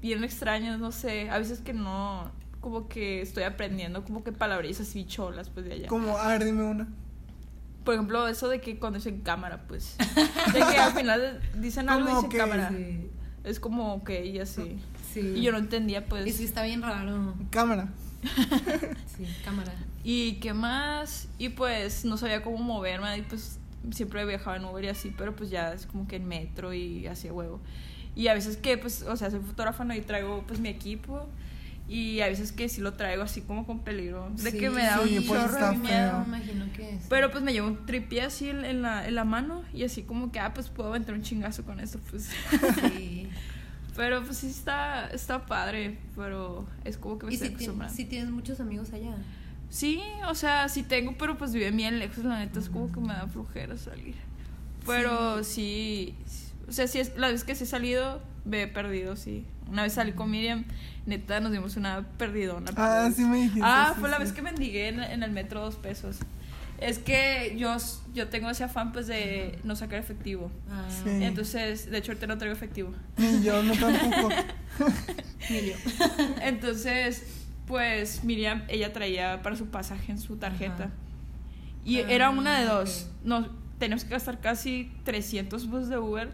bien 0.00 0.24
extrañas, 0.24 0.78
no 0.80 0.90
sé. 0.92 1.30
A 1.30 1.38
veces 1.38 1.60
que 1.60 1.72
no, 1.72 2.30
como 2.62 2.88
que 2.88 3.20
estoy 3.20 3.42
aprendiendo, 3.42 4.02
como 4.04 4.24
que 4.24 4.32
palabrillas 4.32 4.80
así 4.80 5.04
cholas, 5.04 5.50
pues, 5.50 5.66
de 5.66 5.74
allá. 5.74 5.88
Como, 5.88 6.16
a 6.16 6.28
ver, 6.28 6.44
dime 6.46 6.62
una. 6.62 6.88
Por 7.84 7.92
ejemplo, 7.94 8.26
eso 8.28 8.48
de 8.48 8.60
que 8.62 8.78
cuando 8.78 8.98
dicen 8.98 9.20
cámara, 9.20 9.64
pues. 9.68 9.96
De 10.54 10.60
que 10.60 10.78
al 10.78 10.92
final 10.92 11.42
dicen 11.58 11.88
algo 11.90 12.04
y 12.04 12.04
Como 12.06 12.16
dicen 12.22 12.30
que- 12.30 12.38
cámara. 12.38 12.68
Sí. 12.70 13.10
Es 13.44 13.58
como, 13.60 13.94
ok, 13.94 14.10
y 14.24 14.38
así. 14.38 14.78
Sí. 15.12 15.20
Y 15.36 15.42
yo 15.42 15.52
no 15.52 15.58
entendía, 15.58 16.06
pues. 16.06 16.24
Y 16.26 16.30
sí 16.32 16.44
está 16.44 16.62
bien 16.62 16.80
raro. 16.80 17.34
Cámara. 17.50 17.88
Sí, 19.16 19.26
cámara. 19.44 19.74
¿Y 20.04 20.34
qué 20.36 20.54
más? 20.54 21.28
Y 21.38 21.50
pues 21.50 22.04
no 22.04 22.16
sabía 22.16 22.42
cómo 22.42 22.56
moverme 22.58 23.18
y 23.18 23.22
pues 23.22 23.58
siempre 23.90 24.24
viajaba 24.24 24.56
en 24.56 24.64
Uber 24.64 24.84
y 24.84 24.88
así, 24.88 25.12
pero 25.16 25.34
pues 25.36 25.50
ya 25.50 25.72
es 25.72 25.86
como 25.86 26.06
que 26.08 26.16
en 26.16 26.26
metro 26.26 26.72
y 26.72 27.06
así 27.08 27.30
huevo. 27.30 27.60
Y 28.14 28.28
a 28.28 28.34
veces 28.34 28.56
que 28.56 28.78
pues, 28.78 29.02
o 29.02 29.16
sea, 29.16 29.30
soy 29.30 29.40
fotógrafa 29.40 29.84
¿no? 29.84 29.94
y 29.94 30.00
traigo 30.00 30.44
pues 30.46 30.60
mi 30.60 30.68
equipo 30.68 31.26
y 31.92 32.22
a 32.22 32.26
veces 32.28 32.52
que 32.52 32.70
sí 32.70 32.80
lo 32.80 32.94
traigo 32.94 33.22
así 33.22 33.42
como 33.42 33.66
con 33.66 33.80
peligro, 33.80 34.30
de 34.36 34.50
Sí, 34.50 34.58
que 34.58 34.70
me 34.70 34.82
da 34.82 35.02
sí, 35.02 35.18
un 35.18 35.26
pues, 35.26 35.40
chorro 35.42 35.52
está 35.52 35.70
de 35.72 35.76
miedo. 35.76 36.24
Imagino 36.26 36.64
que 36.74 36.94
es. 36.94 37.02
Pero 37.10 37.30
pues 37.30 37.44
me 37.44 37.52
llevo 37.52 37.66
un 37.66 37.84
tripié 37.84 38.22
así 38.22 38.48
en 38.48 38.80
la, 38.80 39.06
en 39.06 39.14
la 39.14 39.24
mano 39.24 39.62
y 39.74 39.84
así 39.84 40.02
como 40.02 40.32
que, 40.32 40.40
ah, 40.40 40.54
pues 40.54 40.70
puedo 40.70 40.96
entrar 40.96 41.16
un 41.18 41.22
chingazo 41.22 41.64
con 41.64 41.80
esto, 41.80 41.98
pues. 42.10 42.30
Sí. 42.80 43.28
pero 43.96 44.22
pues 44.24 44.38
sí 44.38 44.46
está, 44.46 45.08
está 45.08 45.44
padre, 45.44 45.98
pero 46.16 46.66
es 46.84 46.96
como 46.96 47.18
que 47.18 47.26
me 47.26 47.32
¿Y 47.32 47.34
estoy 47.34 47.48
si, 47.48 47.54
acostumbrando. 47.56 47.94
si 47.94 48.04
tienes 48.06 48.30
muchos 48.30 48.58
amigos 48.60 48.90
allá? 48.94 49.14
Sí, 49.68 50.02
o 50.28 50.34
sea, 50.34 50.70
sí 50.70 50.82
tengo, 50.82 51.14
pero 51.18 51.36
pues 51.36 51.52
vive 51.52 51.70
bien 51.72 51.98
lejos, 51.98 52.24
la 52.24 52.38
neta 52.38 52.58
es 52.58 52.70
como 52.70 52.90
que 52.90 53.00
me 53.00 53.08
da 53.08 53.26
flojera 53.26 53.76
salir. 53.76 54.14
Pero 54.86 55.44
sí, 55.44 56.14
o 56.72 56.74
sea, 56.74 56.86
sí 56.88 56.98
es, 57.00 57.14
la 57.18 57.28
vez 57.28 57.44
que 57.44 57.54
sí 57.54 57.64
he 57.64 57.66
salido, 57.66 58.22
me 58.46 58.62
he 58.62 58.66
perdido, 58.66 59.14
sí. 59.14 59.44
Una 59.68 59.82
vez 59.82 59.92
salí 59.92 60.12
con 60.12 60.30
Miriam, 60.30 60.64
neta, 61.06 61.38
nos 61.40 61.52
dimos 61.52 61.76
una 61.76 62.06
perdidona. 62.16 62.70
Ah, 62.76 63.02
pues. 63.04 63.16
sí 63.16 63.24
me 63.24 63.36
dijiste. 63.42 63.60
Ah, 63.62 63.92
sí, 63.94 64.00
fue 64.00 64.08
la 64.08 64.18
vez 64.18 64.32
que 64.32 64.40
mendigué 64.40 64.88
en, 64.88 65.00
en 65.02 65.22
el 65.22 65.30
metro 65.32 65.60
dos 65.60 65.76
pesos. 65.76 66.16
Es 66.78 66.98
que 66.98 67.54
yo, 67.58 67.76
yo 68.14 68.28
tengo 68.28 68.48
ese 68.50 68.64
afán 68.64 68.90
pues 68.92 69.06
de 69.06 69.58
no 69.64 69.76
sacar 69.76 69.98
efectivo. 70.00 70.50
Ah, 70.70 70.88
Sí. 71.04 71.10
Entonces, 71.22 71.90
de 71.90 71.98
hecho 71.98 72.10
ahorita 72.12 72.26
no 72.26 72.38
traigo 72.38 72.54
efectivo. 72.56 72.92
Ni 73.18 73.42
yo, 73.42 73.62
no 73.62 73.74
tampoco. 73.74 74.30
ni 75.50 75.66
yo. 75.68 75.74
Entonces, 76.40 77.24
pues 77.66 78.24
Miriam, 78.24 78.62
ella 78.68 78.92
traía 78.92 79.42
para 79.42 79.56
su 79.56 79.66
pasaje 79.66 80.10
en 80.12 80.18
su 80.18 80.36
tarjeta. 80.36 80.84
Ajá. 80.84 80.90
Y 81.84 81.98
Ah, 82.00 82.06
era 82.08 82.30
una 82.30 82.58
de 82.58 82.66
dos. 82.66 83.08
ok. 83.20 83.26
Nos 83.26 83.46
teníamos 83.78 84.04
que 84.04 84.10
gastar 84.10 84.40
casi 84.40 84.90
300 85.04 85.64
pesos 85.64 85.88
de 85.88 85.98
Uber 85.98 86.30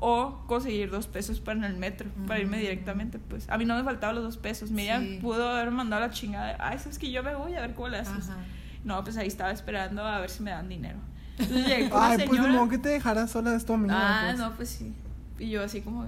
o 0.00 0.44
conseguir 0.46 0.90
dos 0.90 1.06
pesos 1.08 1.40
para 1.40 1.58
en 1.58 1.64
el 1.64 1.76
metro, 1.76 2.08
para 2.26 2.38
irme 2.40 2.56
Mm. 2.58 2.60
directamente. 2.60 3.18
Pues 3.18 3.48
a 3.50 3.58
mí 3.58 3.64
no 3.64 3.76
me 3.76 3.82
faltaban 3.84 4.14
los 4.16 4.24
dos 4.24 4.36
pesos. 4.36 4.70
Miriam 4.70 5.02
Sí. 5.04 5.18
pudo 5.20 5.48
haber 5.50 5.70
mandado 5.72 6.00
la 6.06 6.10
chingada. 6.10 6.56
Ay, 6.60 6.78
sabes 6.78 6.98
que 6.98 7.10
yo 7.10 7.22
me 7.22 7.34
voy 7.34 7.54
a 7.54 7.60
ver 7.60 7.74
cómo 7.74 7.88
le 7.88 7.98
haces. 7.98 8.28
Ajá. 8.28 8.38
No, 8.84 9.02
pues 9.02 9.16
ahí 9.16 9.26
estaba 9.26 9.50
esperando 9.50 10.04
a 10.04 10.20
ver 10.20 10.30
si 10.30 10.42
me 10.42 10.50
dan 10.52 10.68
dinero. 10.68 10.98
Entonces 11.38 11.66
llegué 11.66 11.90
con 11.90 12.00
la 12.00 12.08
Ay, 12.10 12.16
pues 12.18 12.28
señora. 12.30 12.52
de 12.52 12.58
modo 12.58 12.68
que 12.68 12.78
te 12.78 12.88
dejara 12.90 13.26
sola 13.26 13.50
de 13.52 13.60
tu 13.60 13.72
amiga. 13.72 13.94
ah, 13.96 14.22
pues. 14.28 14.38
no, 14.38 14.52
pues 14.56 14.68
sí. 14.68 14.92
Y 15.40 15.50
yo 15.50 15.62
así 15.62 15.82
como 15.82 16.04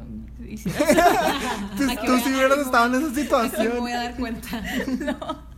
hiciera 0.49 0.78
Tú, 1.76 1.85
tú 2.04 2.18
si 2.18 2.32
hubieras 2.35 2.59
estado 2.59 2.87
en 2.87 2.94
esa 3.02 3.12
Me 3.14 3.23
situación. 3.23 3.78
voy 3.78 3.92
a 3.92 3.99
dar 4.02 4.14
cuenta. 4.16 4.61
no. 5.00 5.50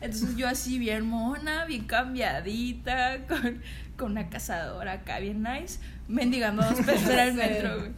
Entonces 0.00 0.34
yo 0.36 0.48
así 0.48 0.78
bien 0.78 1.06
mona, 1.06 1.64
bien 1.66 1.84
cambiadita, 1.84 3.26
con, 3.26 3.60
con 3.98 4.12
una 4.12 4.28
cazadora 4.28 4.92
acá 4.92 5.18
bien 5.18 5.42
nice, 5.42 5.78
mendigando 6.10 6.62
dos 6.62 6.80
pesos 6.84 7.08
en 7.10 7.18
el 7.18 7.34
metro, 7.42 7.78
güey. 7.78 7.90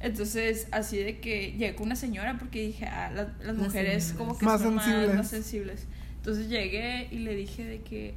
Entonces, 0.00 0.66
así 0.70 0.98
de 0.98 1.18
que 1.18 1.52
llegué 1.52 1.74
con 1.74 1.86
una 1.86 1.96
señora 1.96 2.36
porque 2.38 2.60
dije, 2.66 2.86
ah, 2.86 3.10
las, 3.14 3.28
las 3.38 3.46
Las 3.46 3.56
mujeres 3.56 4.04
señoras. 4.04 4.18
como 4.18 4.38
que 4.38 4.44
Más 4.44 4.60
son 4.60 4.74
más, 4.74 4.84
sensibles. 4.84 5.16
más 5.16 5.28
sensibles. 5.30 5.86
Entonces 6.16 6.48
llegué 6.48 7.08
y 7.10 7.18
le 7.20 7.34
dije 7.34 7.64
de 7.64 7.80
que, 7.80 8.14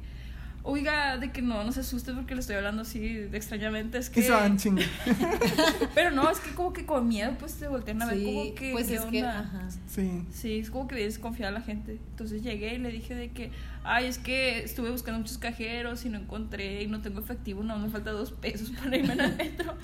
oiga, 0.64 1.16
de 1.16 1.30
que 1.32 1.40
no, 1.40 1.64
no 1.64 1.72
se 1.72 1.80
asuste 1.80 2.12
porque 2.12 2.34
le 2.34 2.40
estoy 2.40 2.56
hablando 2.56 2.82
así 2.82 2.98
de 3.14 3.36
extrañamente, 3.38 3.96
es 3.98 4.10
que... 4.10 4.20
Y 4.20 4.22
se 4.24 4.32
van 4.32 4.58
chingue. 4.58 4.84
Pero 5.94 6.10
no, 6.10 6.30
es 6.30 6.40
que 6.40 6.50
como 6.50 6.72
que 6.72 6.84
con 6.84 7.08
miedo 7.08 7.34
pues 7.38 7.54
te 7.54 7.68
voltean 7.68 8.02
a 8.02 8.06
ver 8.06 8.18
Sí, 8.18 8.24
como 8.24 8.54
que, 8.54 8.72
pues 8.72 8.86
¿qué 8.88 8.94
es 8.96 9.00
que, 9.02 9.18
onda? 9.22 9.38
ajá. 9.40 9.68
Sí. 9.88 10.24
Sí, 10.32 10.58
es 10.58 10.70
como 10.70 10.88
que 10.88 10.94
vienes 10.94 11.18
confiar 11.18 11.48
a 11.50 11.52
la 11.52 11.62
gente. 11.62 11.92
Entonces 12.10 12.42
llegué 12.42 12.74
y 12.74 12.78
le 12.78 12.90
dije 12.90 13.14
de 13.14 13.30
que, 13.30 13.50
ay, 13.88 14.06
es 14.06 14.18
que 14.18 14.60
estuve 14.60 14.90
buscando 14.90 15.18
muchos 15.20 15.38
cajeros 15.38 16.04
y 16.04 16.08
no 16.10 16.18
encontré 16.18 16.82
y 16.82 16.86
no 16.86 17.00
tengo 17.00 17.20
efectivo, 17.20 17.62
no, 17.62 17.78
me 17.78 17.88
falta 17.88 18.10
dos 18.12 18.32
pesos 18.32 18.70
para 18.70 18.96
irme 18.96 19.14
al 19.14 19.36
metro. 19.36 19.74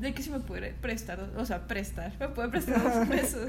De 0.00 0.14
que 0.14 0.22
si 0.22 0.30
me 0.30 0.40
puede 0.40 0.70
prestar, 0.72 1.20
o 1.36 1.44
sea, 1.44 1.66
prestar, 1.66 2.12
me 2.18 2.28
puede 2.28 2.48
prestar 2.48 2.82
dos 2.82 3.06
pesos. 3.08 3.46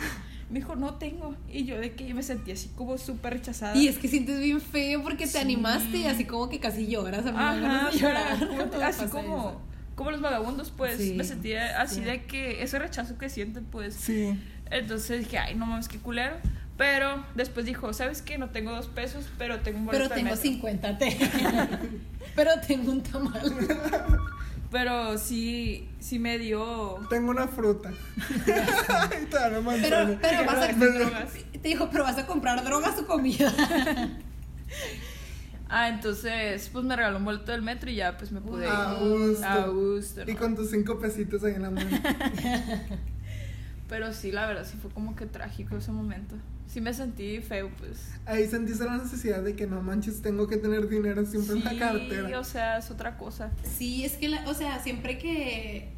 Me 0.50 0.60
dijo, 0.60 0.76
no 0.76 0.96
tengo. 0.96 1.34
Y 1.50 1.64
yo 1.64 1.80
de 1.80 1.94
que 1.94 2.14
me 2.14 2.24
sentí 2.24 2.52
así 2.52 2.68
como 2.76 2.98
súper 2.98 3.36
rechazada. 3.36 3.74
Y 3.78 3.88
es 3.88 3.98
que 3.98 4.10
sientes 4.10 4.38
bien 4.42 4.60
feo 4.60 5.02
porque 5.02 5.24
te 5.28 5.32
Sí. 5.32 5.38
animaste 5.38 6.00
y 6.00 6.06
así 6.08 6.26
como 6.26 6.50
que 6.50 6.60
casi 6.60 6.88
lloras. 6.88 7.26
A 7.26 7.32
mí 7.32 7.38
Ajá, 7.38 7.90
llorar. 7.92 8.38
como- 8.50 8.64
así 8.84 9.06
como, 9.06 9.38
eso. 9.38 9.62
como 9.96 10.12
los 10.12 10.20
vagabundos, 10.20 10.72
pues 10.76 10.98
Sí, 10.98 11.14
me 11.14 11.24
sentía 11.24 11.80
así 11.82 11.96
sí. 11.96 12.02
de 12.02 12.26
que 12.26 12.62
ese 12.62 12.78
rechazo 12.80 13.18
que 13.18 13.30
sienten, 13.30 13.64
pues 13.64 13.96
Sí. 13.96 14.38
Entonces 14.70 15.20
dije, 15.20 15.38
ay, 15.38 15.56
no 15.56 15.66
mames, 15.66 15.88
qué 15.88 16.00
culero. 16.00 16.36
Pero 16.78 17.24
después 17.36 17.66
dijo, 17.66 17.94
¿sabes 17.94 18.22
qué? 18.22 18.38
No 18.38 18.50
tengo 18.50 18.72
dos 18.72 18.88
pesos, 18.88 19.26
pero 19.38 19.60
tengo 19.60 19.78
un 19.80 19.86
boleto 19.86 20.06
Pero 20.10 20.16
de 20.16 20.22
tengo 20.22 20.36
metro". 20.36 20.42
50 20.44 20.98
te. 20.98 21.18
Pero 22.36 22.52
tengo 22.66 22.92
un 22.92 23.04
tamal. 23.04 23.42
Pero 24.72 25.18
sí, 25.18 25.90
sí 26.00 26.18
me 26.18 26.38
dio... 26.40 26.98
Tengo 27.10 27.32
una 27.32 27.48
fruta. 27.48 27.92
Y 28.32 28.34
una 28.34 29.20
Pero, 29.30 29.62
manzana. 29.62 30.18
pero 30.22 30.46
vas 30.46 30.70
a. 30.70 30.74
drogas. 30.74 31.34
Te 31.52 31.68
dijo, 31.68 31.90
pero 31.92 32.04
vas 32.06 32.18
a 32.18 32.26
comprar 32.26 32.64
drogas 32.64 32.98
o 33.00 33.06
comida. 33.06 33.54
Ah, 35.70 35.90
entonces, 35.90 36.70
pues 36.72 36.84
me 36.86 36.96
regaló 36.96 37.18
un 37.18 37.26
boleto 37.26 37.52
del 37.52 37.62
metro 37.62 37.90
y 37.92 37.96
ya, 37.96 38.18
pues 38.18 38.32
me 38.32 38.42
pude 38.42 38.66
ir. 38.66 38.72
A 38.72 38.94
gusto. 38.96 39.46
A 39.46 39.68
gusto, 39.68 40.22
Y 40.28 40.34
¿no? 40.34 40.40
con 40.40 40.56
tus 40.56 40.70
cinco 40.72 41.00
pesitos 41.00 41.44
ahí 41.44 41.54
en 41.56 41.62
la 41.64 41.70
mano. 41.70 41.90
Pero 43.88 44.14
sí, 44.14 44.32
la 44.32 44.46
verdad, 44.48 44.66
sí 44.66 44.78
fue 44.82 44.90
como 44.92 45.16
que 45.16 45.26
trágico 45.26 45.78
ese 45.78 45.92
momento. 45.92 46.36
Sí 46.72 46.80
me 46.80 46.94
sentí 46.94 47.40
feo, 47.42 47.70
pues. 47.78 47.98
Ahí 48.26 48.48
sentiste 48.48 48.86
la 48.86 48.98
necesidad 48.98 49.42
de 49.44 49.56
que 49.56 49.68
no 49.68 49.82
manches, 49.82 50.22
tengo 50.22 50.48
que 50.48 50.56
tener 50.58 50.88
dinero 50.88 51.26
siempre 51.26 51.58
en 51.58 51.64
la 51.66 51.72
Sí, 51.72 51.78
cartera. 51.80 52.40
o 52.40 52.44
sea, 52.46 52.78
es 52.78 52.90
otra 52.92 53.18
cosa. 53.18 53.52
Sí, 53.64 54.06
es 54.06 54.14
que, 54.14 54.30
la- 54.30 54.48
o 54.50 54.54
sea, 54.54 54.80
siempre 54.82 55.18
que. 55.18 55.90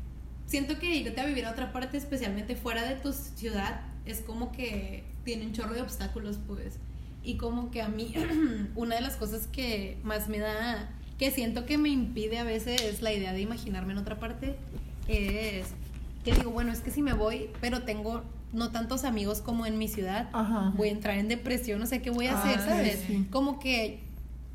Siento 0.47 0.77
que 0.79 0.93
irte 0.95 1.19
a 1.21 1.25
vivir 1.25 1.45
a 1.45 1.51
otra 1.51 1.71
parte, 1.71 1.97
especialmente 1.97 2.55
fuera 2.55 2.83
de 2.87 2.95
tu 2.95 3.13
ciudad, 3.13 3.81
es 4.05 4.19
como 4.21 4.51
que 4.51 5.03
tiene 5.23 5.45
un 5.45 5.53
chorro 5.53 5.73
de 5.73 5.81
obstáculos, 5.81 6.37
pues. 6.47 6.79
Y 7.23 7.37
como 7.37 7.71
que 7.71 7.81
a 7.81 7.87
mí, 7.87 8.13
una 8.75 8.95
de 8.95 9.01
las 9.01 9.15
cosas 9.15 9.47
que 9.47 9.97
más 10.03 10.27
me 10.27 10.39
da. 10.39 10.89
que 11.19 11.29
siento 11.31 11.65
que 11.65 11.77
me 11.77 11.89
impide 11.89 12.39
a 12.39 12.43
veces 12.43 12.81
es 12.81 13.01
la 13.03 13.13
idea 13.13 13.31
de 13.31 13.39
imaginarme 13.41 13.93
en 13.93 13.99
otra 13.99 14.19
parte, 14.19 14.55
es 15.07 15.67
que 16.25 16.33
digo, 16.33 16.49
bueno, 16.51 16.71
es 16.73 16.79
que 16.81 16.89
si 16.91 17.01
me 17.03 17.13
voy, 17.13 17.49
pero 17.61 17.83
tengo 17.83 18.23
no 18.53 18.71
tantos 18.71 19.03
amigos 19.03 19.41
como 19.41 19.65
en 19.65 19.77
mi 19.77 19.87
ciudad, 19.87 20.29
Ajá. 20.33 20.71
voy 20.77 20.89
a 20.89 20.91
entrar 20.91 21.17
en 21.17 21.27
depresión, 21.27 21.79
no 21.79 21.85
sé 21.87 22.01
qué 22.01 22.09
voy 22.11 22.27
a 22.27 22.33
hacer, 22.33 22.59
Ay, 22.59 22.65
¿sabes? 22.65 23.03
sí. 23.07 23.25
Como 23.31 23.59
que 23.59 23.99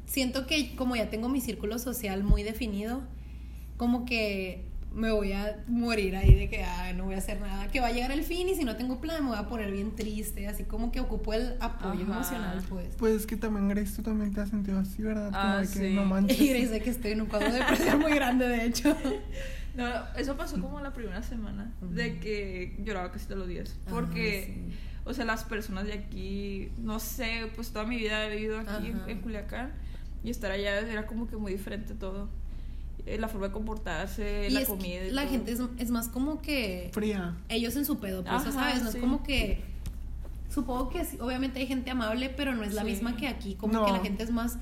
siento 0.07 0.47
que 0.47 0.75
como 0.77 0.97
ya 0.97 1.11
tengo 1.11 1.29
mi 1.29 1.41
círculo 1.41 1.79
social 1.79 2.23
muy 2.25 2.43
definido, 2.43 3.03
como 3.77 4.05
que 4.07 4.65
me 4.95 5.13
voy 5.13 5.33
a 5.33 5.63
morir 5.69 6.17
ahí 6.17 6.35
de 6.35 6.49
que 6.49 6.65
ay, 6.65 6.95
no 6.95 7.05
voy 7.05 7.15
a 7.15 7.19
hacer 7.19 7.41
nada, 7.41 7.69
que 7.69 7.79
va 7.81 7.89
a 7.89 7.93
llegar 7.93 8.11
el 8.11 8.23
fin 8.25 8.49
y 8.49 8.55
si 8.55 8.65
no 8.65 8.77
tengo 8.77 9.01
plan 9.01 9.23
me 9.23 9.31
voy 9.31 9.39
a 9.39 9.47
poner 9.49 9.71
bien 9.71 9.95
triste, 9.95 10.49
así 10.49 10.65
como 10.65 10.91
que 10.91 11.01
ocupo 11.01 11.35
el 11.35 11.55
apoyo 11.61 12.05
Ajá. 12.05 12.13
emocional, 12.15 12.65
pues. 12.69 12.89
Pues 12.97 13.15
es 13.15 13.27
que 13.27 13.37
también 13.37 13.69
Grace, 13.69 13.95
tú 13.97 14.03
también 14.03 14.33
te 14.33 14.41
has 14.41 14.49
sentido 14.49 14.79
así, 14.79 15.03
¿verdad? 15.03 15.27
Como 15.31 15.39
Ah, 15.43 15.57
de 15.59 15.67
que 15.69 15.91
sí. 15.91 15.95
no 15.95 16.05
manches. 16.07 16.41
Y 16.41 16.53
dice 16.55 16.81
que 16.81 16.91
estoy 16.91 17.13
en 17.13 17.21
un 17.21 17.27
cuadro 17.27 17.53
de 17.53 17.59
depresión 17.59 17.99
muy 18.01 18.13
grande, 18.13 18.49
de 18.49 18.65
hecho. 18.65 18.97
No, 19.79 19.87
eso 20.17 20.37
pasó 20.37 20.61
como 20.61 20.81
la 20.81 20.93
primera 20.93 21.23
semana, 21.23 21.73
de 21.81 22.19
que 22.19 22.77
lloraba 22.85 23.11
casi 23.13 23.27
todos 23.27 23.39
los 23.39 23.49
días. 23.49 23.77
Ah, 23.87 23.91
Porque, 23.91 24.67
sí. 24.69 24.77
o 25.05 25.15
sea, 25.15 25.25
las 25.25 25.45
personas 25.45 25.85
de 25.87 25.93
aquí, 25.95 26.71
no 26.79 26.99
sé, 26.99 27.51
pues 27.55 27.71
toda 27.71 27.85
mi 27.87 27.97
vida 27.97 28.27
he 28.27 28.35
vivido 28.37 28.59
aquí 28.59 28.93
en, 29.07 29.21
Culiacán 29.21 29.73
y 30.25 30.31
estar 30.31 30.51
allá 30.51 30.81
era 30.81 31.07
como 31.07 31.29
que 31.29 31.37
muy 31.37 31.53
diferente 31.53 31.95
todo. 31.95 32.29
Eh, 33.07 33.17
La 33.19 33.29
forma 33.29 33.47
de 33.47 33.53
comportarse, 33.53 34.49
Y 34.51 34.53
la 34.53 34.65
comida. 34.67 35.05
y 35.07 35.11
la 35.13 35.23
todo. 35.23 35.31
gente 35.31 35.53
es, 35.53 35.61
es 35.79 35.91
más 35.91 36.09
como 36.09 36.43
que 36.43 36.91
Fría. 36.93 37.37
ellos 37.49 37.77
en 37.77 37.85
su 37.85 37.99
pedo, 38.01 38.23
pues, 38.25 38.43
Ajá, 38.43 38.53
¿sabes? 38.53 38.83
No 38.83 38.91
sí. 38.91 38.99
es 38.99 39.03
como 39.03 39.23
que. 39.23 39.63
Supongo 40.51 40.89
que 40.89 41.05
sí, 41.05 41.19
obviamente 41.21 41.61
hay 41.61 41.67
gente 41.67 41.91
amable, 41.91 42.31
pero 42.31 42.55
no 42.55 42.65
es 42.65 42.75
la 42.75 42.83
Sí. 42.83 42.89
misma 42.91 43.17
que 43.17 43.29
aquí. 43.29 43.55
Como 43.55 43.73
No. 43.75 43.87
que 43.87 43.93
la 43.93 44.01
gente 44.01 44.25
es 44.25 44.31
más. 44.31 44.59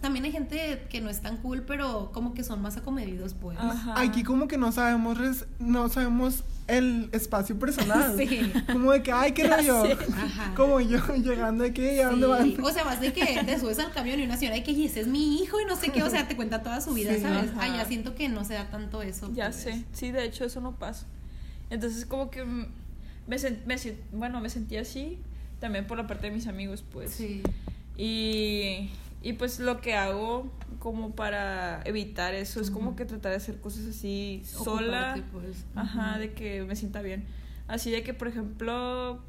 También 0.00 0.24
hay 0.26 0.32
gente 0.32 0.86
que 0.90 1.00
no 1.00 1.08
es 1.10 1.20
tan 1.20 1.38
cool, 1.38 1.62
pero 1.62 2.10
como 2.12 2.34
que 2.34 2.44
son 2.44 2.60
más 2.62 2.76
acomedidos, 2.76 3.34
pues. 3.34 3.58
Ajá. 3.58 3.94
Aquí 4.00 4.22
como 4.22 4.46
que 4.46 4.56
no 4.58 4.70
sabemos 4.72 5.18
res- 5.18 5.46
no 5.58 5.88
sabemos 5.88 6.44
el 6.68 7.08
espacio 7.12 7.58
personal. 7.58 8.14
Sí. 8.18 8.52
Como 8.72 8.92
de 8.92 9.02
que, 9.02 9.12
ay, 9.12 9.32
qué 9.32 9.46
rollo. 9.48 9.84
Como 10.56 10.80
yo 10.80 10.98
llegando 11.16 11.64
de 11.64 11.72
que, 11.72 12.02
¿a 12.02 12.10
dónde 12.10 12.26
Sí, 12.26 12.54
van? 12.56 12.64
O 12.64 12.70
sea, 12.72 12.84
vas 12.84 13.00
de 13.00 13.12
que 13.12 13.24
te 13.44 13.58
subes 13.58 13.78
al 13.78 13.92
camión 13.92 14.20
y 14.20 14.24
una 14.24 14.36
señora 14.36 14.56
de 14.56 14.62
que 14.62 14.72
"Y 14.72 14.84
ese 14.86 15.00
es 15.00 15.06
mi 15.06 15.40
hijo 15.42 15.60
y 15.60 15.64
no 15.64 15.76
sé 15.76 15.90
qué, 15.90 16.02
o 16.02 16.10
sea, 16.10 16.26
te 16.28 16.36
cuenta 16.36 16.62
toda 16.62 16.80
su 16.80 16.92
vida, 16.94 17.14
Sí. 17.14 17.20
¿sabes? 17.22 17.50
Ajá. 17.52 17.62
Allá 17.62 17.84
siento 17.86 18.14
que 18.14 18.28
no 18.28 18.44
se 18.44 18.54
da 18.54 18.68
tanto 18.68 19.00
eso. 19.02 19.30
Ya 19.34 19.46
pues. 19.50 19.56
sé, 19.62 19.84
sí, 19.92 20.10
de 20.12 20.24
hecho 20.24 20.44
eso 20.44 20.60
no 20.60 20.72
pasa. 20.72 21.06
Entonces 21.70 22.04
como 22.06 22.30
que 22.30 22.44
me, 22.44 23.36
sen- 23.38 23.58
me 23.66 23.76
bueno, 24.12 24.40
me 24.40 24.50
sentí 24.50 24.76
así 24.76 25.18
también 25.60 25.86
por 25.86 25.96
la 25.98 26.06
parte 26.06 26.28
de 26.28 26.34
mis 26.34 26.46
amigos, 26.48 26.84
pues. 26.92 27.12
Sí. 27.12 27.42
Y, 27.96 28.90
y 29.22 29.34
pues 29.34 29.58
lo 29.60 29.80
que 29.80 29.94
hago 29.94 30.50
como 30.78 31.14
para 31.16 31.80
evitar 31.84 32.34
eso 32.34 32.60
es 32.60 32.70
como 32.70 32.94
que 32.96 33.04
tratar 33.04 33.30
de 33.32 33.36
hacer 33.38 33.60
cosas 33.60 33.86
así 33.86 34.42
sola. 34.44 35.14
Ocuparte, 35.16 35.22
pues. 35.32 35.64
Ajá, 35.74 36.18
de 36.18 36.32
que 36.32 36.62
me 36.62 36.76
sienta 36.76 37.02
bien. 37.02 37.24
Así 37.66 37.90
de 37.90 38.02
que, 38.04 38.14
por 38.14 38.28
ejemplo, 38.28 39.20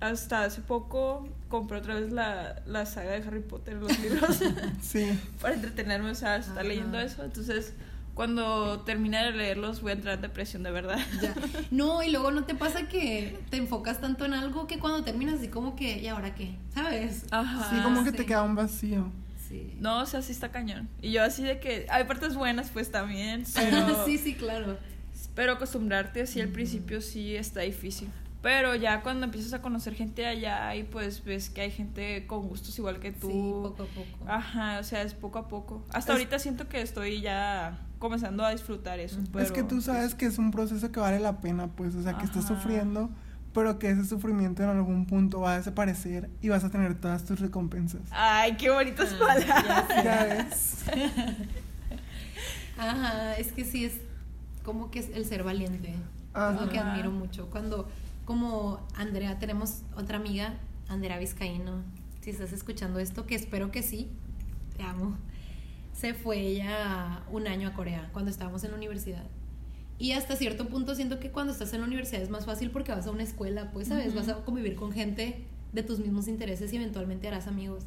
hasta 0.00 0.44
hace 0.44 0.60
poco 0.60 1.28
compré 1.48 1.78
otra 1.78 1.94
vez 1.94 2.10
la, 2.12 2.62
la 2.66 2.84
saga 2.86 3.12
de 3.12 3.18
Harry 3.26 3.40
Potter, 3.40 3.74
los 3.74 3.96
libros, 4.00 4.40
Sí. 4.82 5.06
para 5.40 5.54
entretenerme, 5.54 6.10
o 6.10 6.14
sea, 6.14 6.36
estar 6.36 6.58
Ajá. 6.58 6.64
leyendo 6.64 6.98
eso. 6.98 7.22
Entonces, 7.24 7.74
cuando 8.14 8.80
termine 8.80 9.22
de 9.24 9.32
leerlos, 9.32 9.82
voy 9.82 9.90
a 9.92 9.94
entrar 9.94 10.14
en 10.16 10.22
depresión 10.22 10.62
de 10.64 10.72
verdad. 10.72 10.98
Ya. 11.22 11.34
No, 11.70 12.02
y 12.02 12.10
luego 12.10 12.30
no 12.32 12.44
te 12.44 12.54
pasa 12.56 12.88
que 12.88 13.38
te 13.50 13.56
enfocas 13.56 14.00
tanto 14.00 14.24
en 14.24 14.34
algo 14.34 14.66
que 14.66 14.78
cuando 14.80 15.04
terminas 15.04 15.36
así 15.36 15.48
como 15.48 15.76
que, 15.76 15.98
¿y 16.00 16.08
ahora 16.08 16.34
qué? 16.34 16.56
¿Sabes? 16.74 17.26
Ajá. 17.30 17.70
Sí, 17.70 17.80
como 17.82 18.02
que 18.02 18.10
sí. 18.10 18.16
te 18.16 18.26
queda 18.26 18.42
un 18.42 18.56
vacío. 18.56 19.12
Sí. 19.54 19.76
No, 19.80 20.00
o 20.02 20.06
sea, 20.06 20.22
sí 20.22 20.32
está 20.32 20.50
cañón. 20.50 20.88
Y 21.02 21.12
yo 21.12 21.22
así 21.22 21.42
de 21.42 21.60
que 21.60 21.86
hay 21.90 22.04
partes 22.04 22.34
buenas, 22.34 22.70
pues 22.70 22.90
también, 22.90 23.44
pero, 23.54 24.04
sí, 24.04 24.18
sí, 24.18 24.34
claro. 24.34 24.76
pero 25.34 25.52
acostumbrarte 25.52 26.22
así 26.22 26.40
al 26.40 26.48
principio 26.48 27.00
sí 27.00 27.36
está 27.36 27.60
difícil. 27.60 28.08
Pero 28.42 28.74
ya 28.74 29.00
cuando 29.02 29.24
empiezas 29.24 29.54
a 29.54 29.62
conocer 29.62 29.94
gente 29.94 30.26
allá 30.26 30.74
y 30.76 30.82
pues 30.84 31.24
ves 31.24 31.48
que 31.48 31.62
hay 31.62 31.70
gente 31.70 32.26
con 32.26 32.46
gustos 32.46 32.78
igual 32.78 33.00
que 33.00 33.10
tú. 33.10 33.28
Sí, 33.28 33.32
poco 33.32 33.84
a 33.84 33.86
poco. 33.86 34.30
Ajá, 34.30 34.78
o 34.80 34.84
sea, 34.84 35.00
es 35.00 35.14
poco 35.14 35.38
a 35.38 35.48
poco. 35.48 35.82
Hasta 35.88 36.12
Es- 36.12 36.18
ahorita 36.18 36.38
siento 36.38 36.68
que 36.68 36.82
estoy 36.82 37.22
ya 37.22 37.78
comenzando 37.98 38.44
a 38.44 38.50
disfrutar 38.50 38.98
eso. 39.00 39.18
Pero, 39.32 39.42
es 39.42 39.50
que 39.50 39.62
tú 39.62 39.80
sabes 39.80 40.14
que 40.14 40.26
es 40.26 40.36
un 40.36 40.50
proceso 40.50 40.92
que 40.92 41.00
vale 41.00 41.20
la 41.20 41.40
pena, 41.40 41.68
pues, 41.68 41.94
o 41.94 42.02
sea, 42.02 42.18
que 42.18 42.26
estás 42.26 42.46
sufriendo, 42.46 43.08
pero 43.54 43.78
que 43.78 43.88
ese 43.88 44.04
sufrimiento 44.04 44.62
en 44.62 44.68
algún 44.68 45.06
punto 45.06 45.40
va 45.40 45.54
a 45.54 45.56
desaparecer 45.56 46.28
y 46.42 46.48
vas 46.50 46.64
a 46.64 46.70
tener 46.70 47.00
todas 47.00 47.24
tus 47.24 47.40
recompensas. 47.40 48.02
Ay, 48.10 48.56
qué 48.56 48.68
bonitas 48.70 49.14
Ah, 49.14 49.18
palabras. 49.26 50.04
Ya 50.04 50.24
ves. 50.24 50.84
Ajá, 52.78 53.36
es 53.36 53.52
que 53.52 53.64
sí 53.64 53.84
es 53.84 53.94
como 54.64 54.90
que 54.90 54.98
es 54.98 55.10
el 55.14 55.24
ser 55.24 55.44
valiente. 55.44 55.94
Es 56.34 56.60
lo 56.60 56.68
que 56.68 56.78
admiro 56.78 57.10
mucho. 57.10 57.48
Cuando, 57.50 57.88
como 58.24 58.84
Andrea, 58.96 59.38
tenemos 59.38 59.82
otra 59.96 60.16
amiga, 60.18 60.54
Andrea 60.88 61.18
Vizcaíno, 61.18 61.82
si 62.22 62.30
estás 62.30 62.52
escuchando 62.52 62.98
esto, 62.98 63.26
que 63.26 63.36
espero 63.36 63.70
que 63.70 63.82
sí, 63.82 64.10
te 64.76 64.82
amo. 64.82 65.16
Se 65.92 66.12
fue 66.14 66.38
ella 66.38 67.22
un 67.30 67.46
año 67.46 67.68
a 67.68 67.72
Corea 67.74 68.08
cuando 68.12 68.30
estábamos 68.32 68.64
en 68.64 68.72
la 68.72 68.76
universidad. 68.76 69.22
Y 69.98 70.12
hasta 70.12 70.36
cierto 70.36 70.68
punto 70.68 70.94
siento 70.94 71.20
que 71.20 71.30
cuando 71.30 71.52
estás 71.52 71.72
en 71.72 71.80
la 71.80 71.86
universidad 71.86 72.22
es 72.22 72.30
más 72.30 72.46
fácil 72.46 72.70
porque 72.70 72.92
vas 72.92 73.06
a 73.06 73.10
una 73.10 73.22
escuela, 73.22 73.70
pues, 73.72 73.88
¿sabes? 73.88 74.08
Ujú. 74.08 74.16
Vas 74.16 74.28
a 74.28 74.44
convivir 74.44 74.74
con 74.74 74.92
gente 74.92 75.44
de 75.72 75.82
tus 75.82 76.00
mismos 76.00 76.28
intereses 76.28 76.72
y 76.72 76.76
eventualmente 76.76 77.28
harás 77.28 77.46
amigos. 77.46 77.84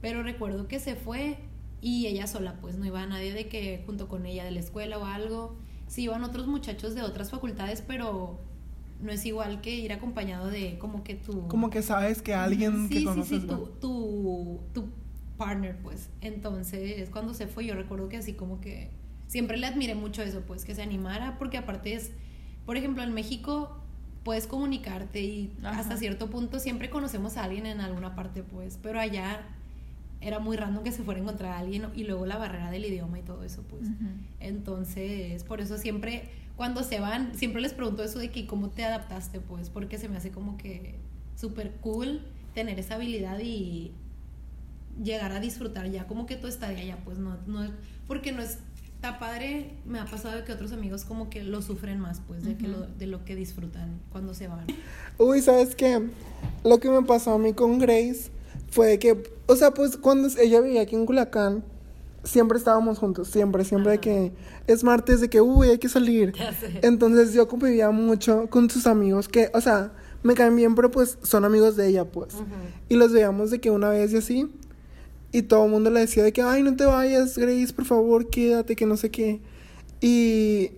Pero 0.00 0.22
recuerdo 0.22 0.68
que 0.68 0.78
se 0.78 0.94
fue 0.94 1.38
y 1.80 2.06
ella 2.06 2.26
sola, 2.26 2.58
pues 2.60 2.76
no 2.76 2.84
iba 2.84 3.04
nadie 3.06 3.32
de 3.32 3.48
que 3.48 3.82
junto 3.86 4.08
con 4.08 4.26
ella 4.26 4.44
de 4.44 4.50
la 4.50 4.60
escuela 4.60 4.98
o 4.98 5.04
algo. 5.04 5.56
Sí 5.86 6.02
iban 6.02 6.22
otros 6.22 6.46
muchachos 6.46 6.94
de 6.94 7.02
otras 7.02 7.30
facultades, 7.30 7.82
pero 7.86 8.38
no 9.00 9.10
es 9.10 9.24
igual 9.24 9.60
que 9.60 9.74
ir 9.74 9.92
acompañado 9.92 10.48
de 10.48 10.78
como 10.78 11.02
que 11.02 11.14
tu... 11.14 11.48
Como 11.48 11.70
que 11.70 11.82
sabes 11.82 12.20
que 12.20 12.34
alguien 12.34 12.88
sí, 12.88 12.94
que 12.94 12.98
sí, 13.00 13.04
conoces 13.04 13.42
sí, 13.42 13.46
va. 13.46 13.56
tu, 13.56 13.66
tu, 13.80 14.60
tu 14.74 14.88
partner, 15.36 15.78
pues. 15.82 16.10
Entonces, 16.20 17.08
cuando 17.10 17.32
se 17.32 17.46
fue, 17.46 17.64
yo 17.64 17.74
recuerdo 17.74 18.08
que 18.08 18.18
así 18.18 18.34
como 18.34 18.60
que 18.60 18.90
siempre 19.28 19.56
le 19.58 19.66
admiré 19.68 19.94
mucho 19.94 20.22
eso, 20.22 20.40
pues, 20.40 20.64
que 20.64 20.74
se 20.74 20.82
animara, 20.82 21.38
porque 21.38 21.58
aparte 21.58 21.94
es, 21.94 22.10
por 22.66 22.76
ejemplo, 22.76 23.04
en 23.04 23.12
México 23.12 23.76
puedes 24.24 24.46
comunicarte 24.46 25.22
y 25.22 25.52
Ajá. 25.62 25.78
hasta 25.78 25.96
cierto 25.96 26.28
punto 26.28 26.58
siempre 26.58 26.90
conocemos 26.90 27.36
a 27.36 27.44
alguien 27.44 27.66
en 27.66 27.80
alguna 27.80 28.16
parte, 28.16 28.42
pues, 28.42 28.78
pero 28.82 28.98
allá 28.98 29.42
era 30.20 30.40
muy 30.40 30.56
random 30.56 30.82
que 30.82 30.90
se 30.90 31.02
fuera 31.04 31.20
a 31.20 31.22
encontrar 31.22 31.52
a 31.52 31.58
alguien 31.60 31.86
y 31.94 32.02
luego 32.04 32.26
la 32.26 32.36
barrera 32.36 32.70
del 32.70 32.84
idioma 32.84 33.20
y 33.20 33.22
todo 33.22 33.44
eso, 33.44 33.62
pues. 33.62 33.88
Entonces, 34.40 35.44
por 35.44 35.60
eso 35.60 35.78
siempre, 35.78 36.28
cuando 36.56 36.82
se 36.82 36.98
van, 36.98 37.34
siempre 37.36 37.62
les 37.62 37.72
pregunto 37.72 38.02
eso 38.02 38.18
de 38.18 38.30
que 38.30 38.46
cómo 38.46 38.70
te 38.70 38.84
adaptaste, 38.84 39.40
pues, 39.40 39.70
porque 39.70 39.96
se 39.96 40.08
me 40.08 40.16
hace 40.16 40.30
como 40.30 40.56
que 40.56 40.96
súper 41.36 41.72
cool 41.80 42.22
tener 42.54 42.78
esa 42.80 42.96
habilidad 42.96 43.38
y 43.38 43.92
llegar 45.02 45.30
a 45.30 45.38
disfrutar 45.38 45.88
ya 45.88 46.08
como 46.08 46.26
que 46.26 46.34
tu 46.34 46.48
estadía 46.48 46.82
ya, 46.82 46.96
pues, 47.04 47.18
no, 47.18 47.36
no 47.46 47.70
porque 48.08 48.32
no 48.32 48.42
es, 48.42 48.58
está 48.98 49.20
padre, 49.20 49.70
me 49.86 50.00
ha 50.00 50.06
pasado 50.06 50.34
de 50.36 50.42
que 50.42 50.52
otros 50.52 50.72
amigos 50.72 51.04
como 51.04 51.30
que 51.30 51.44
lo 51.44 51.62
sufren 51.62 52.00
más, 52.00 52.20
pues, 52.26 52.42
de, 52.42 52.56
que 52.56 52.64
Ujú. 52.68 52.80
lo, 52.80 52.86
de 52.98 53.06
lo 53.06 53.24
que 53.24 53.36
disfrutan 53.36 54.00
cuando 54.10 54.34
se 54.34 54.48
van. 54.48 54.66
Uy, 55.18 55.40
¿sabes 55.40 55.76
qué? 55.76 56.02
Lo 56.64 56.80
que 56.80 56.90
me 56.90 57.02
pasó 57.02 57.34
a 57.34 57.38
mí 57.38 57.52
con 57.52 57.78
Grace 57.78 58.30
fue 58.70 58.98
que, 58.98 59.22
o 59.46 59.54
sea, 59.54 59.70
pues 59.72 59.96
cuando 59.96 60.28
ella 60.40 60.60
vivía 60.60 60.82
aquí 60.82 60.96
en 60.96 61.06
Culiacán, 61.06 61.62
siempre 62.24 62.58
estábamos 62.58 62.98
juntos, 62.98 63.28
siempre, 63.28 63.64
siempre 63.64 63.92
de 63.92 63.98
que 63.98 64.32
es 64.66 64.82
martes, 64.82 65.20
de 65.20 65.30
que, 65.30 65.40
uy, 65.40 65.68
hay 65.68 65.78
que 65.78 65.88
salir. 65.88 66.32
Ya 66.32 66.52
sé. 66.52 66.80
Entonces 66.82 67.32
yo 67.32 67.46
convivía 67.46 67.92
mucho 67.92 68.48
con 68.50 68.68
sus 68.68 68.88
amigos 68.88 69.28
que, 69.28 69.48
o 69.54 69.60
sea, 69.60 69.92
me 70.24 70.34
caen 70.34 70.56
bien, 70.56 70.74
pero 70.74 70.90
pues 70.90 71.18
son 71.22 71.44
amigos 71.44 71.76
de 71.76 71.86
ella, 71.86 72.04
pues. 72.04 72.34
Ujú. 72.34 72.44
Y 72.88 72.96
los 72.96 73.12
veíamos 73.12 73.52
de 73.52 73.60
que 73.60 73.70
una 73.70 73.90
vez 73.90 74.12
y 74.12 74.16
así. 74.16 74.50
Y 75.32 75.42
todo 75.42 75.66
el 75.66 75.70
mundo 75.70 75.90
le 75.90 76.00
decía 76.00 76.22
de 76.22 76.32
que, 76.32 76.40
ay, 76.42 76.62
no 76.62 76.74
te 76.74 76.84
vayas, 76.84 77.36
Grace, 77.36 77.72
por 77.74 77.84
favor, 77.84 78.30
quédate, 78.30 78.74
que 78.76 78.86
no 78.86 78.96
sé 78.96 79.10
qué. 79.10 79.40
Y, 80.00 80.70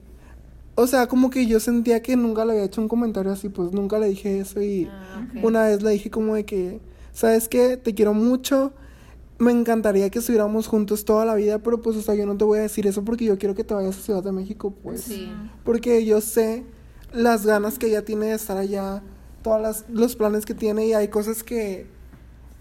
o 0.75 0.87
sea, 0.87 1.07
como 1.07 1.31
que 1.31 1.47
yo 1.47 1.61
sentía 1.61 2.03
que 2.03 2.17
nunca 2.17 2.45
le 2.45 2.53
había 2.53 2.65
hecho 2.65 2.81
un 2.81 2.89
comentario 2.89 3.31
así, 3.31 3.49
pues 3.49 3.73
nunca 3.73 3.99
le 3.99 4.09
dije 4.09 4.41
eso. 4.41 4.61
Y 4.61 4.89
Ah, 4.91 5.27
una 5.43 5.65
vez 5.65 5.83
le 5.83 5.91
dije 5.91 6.11
como 6.11 6.35
de 6.35 6.45
que, 6.45 6.81
¿sabes 7.13 7.49
qué? 7.49 7.77
Te 7.77 7.95
quiero 7.95 8.13
mucho. 8.15 8.73
Me 9.39 9.53
encantaría 9.53 10.11
que 10.11 10.19
estuviéramos 10.19 10.67
juntos 10.67 11.05
toda 11.05 11.25
la 11.25 11.35
vida, 11.35 11.61
pero 11.61 11.81
pues, 11.81 11.97
o 11.97 12.03
sea, 12.03 12.15
yo 12.15 12.27
no 12.27 12.37
te 12.37 12.45
voy 12.45 12.59
a 12.59 12.63
decir 12.63 12.87
eso 12.87 13.05
porque 13.05 13.25
yo 13.25 13.39
quiero 13.39 13.55
que 13.55 13.65
te 13.65 13.73
vayas 13.73 13.97
a 13.99 14.01
Ciudad 14.03 14.23
de 14.25 14.33
México, 14.33 14.75
pues. 14.83 15.03
Sí. 15.03 15.31
Porque 15.65 16.05
yo 16.05 16.21
sé 16.21 16.65
las 17.13 17.47
ganas 17.47 17.79
que 17.79 17.87
ella 17.87 18.05
tiene 18.05 18.27
de 18.27 18.35
estar 18.35 18.57
allá, 18.57 19.03
todos 19.43 19.85
los 19.89 20.17
planes 20.17 20.45
que 20.45 20.55
tiene 20.55 20.87
y 20.89 20.93
hay 20.93 21.09
cosas 21.09 21.43
que, 21.43 21.87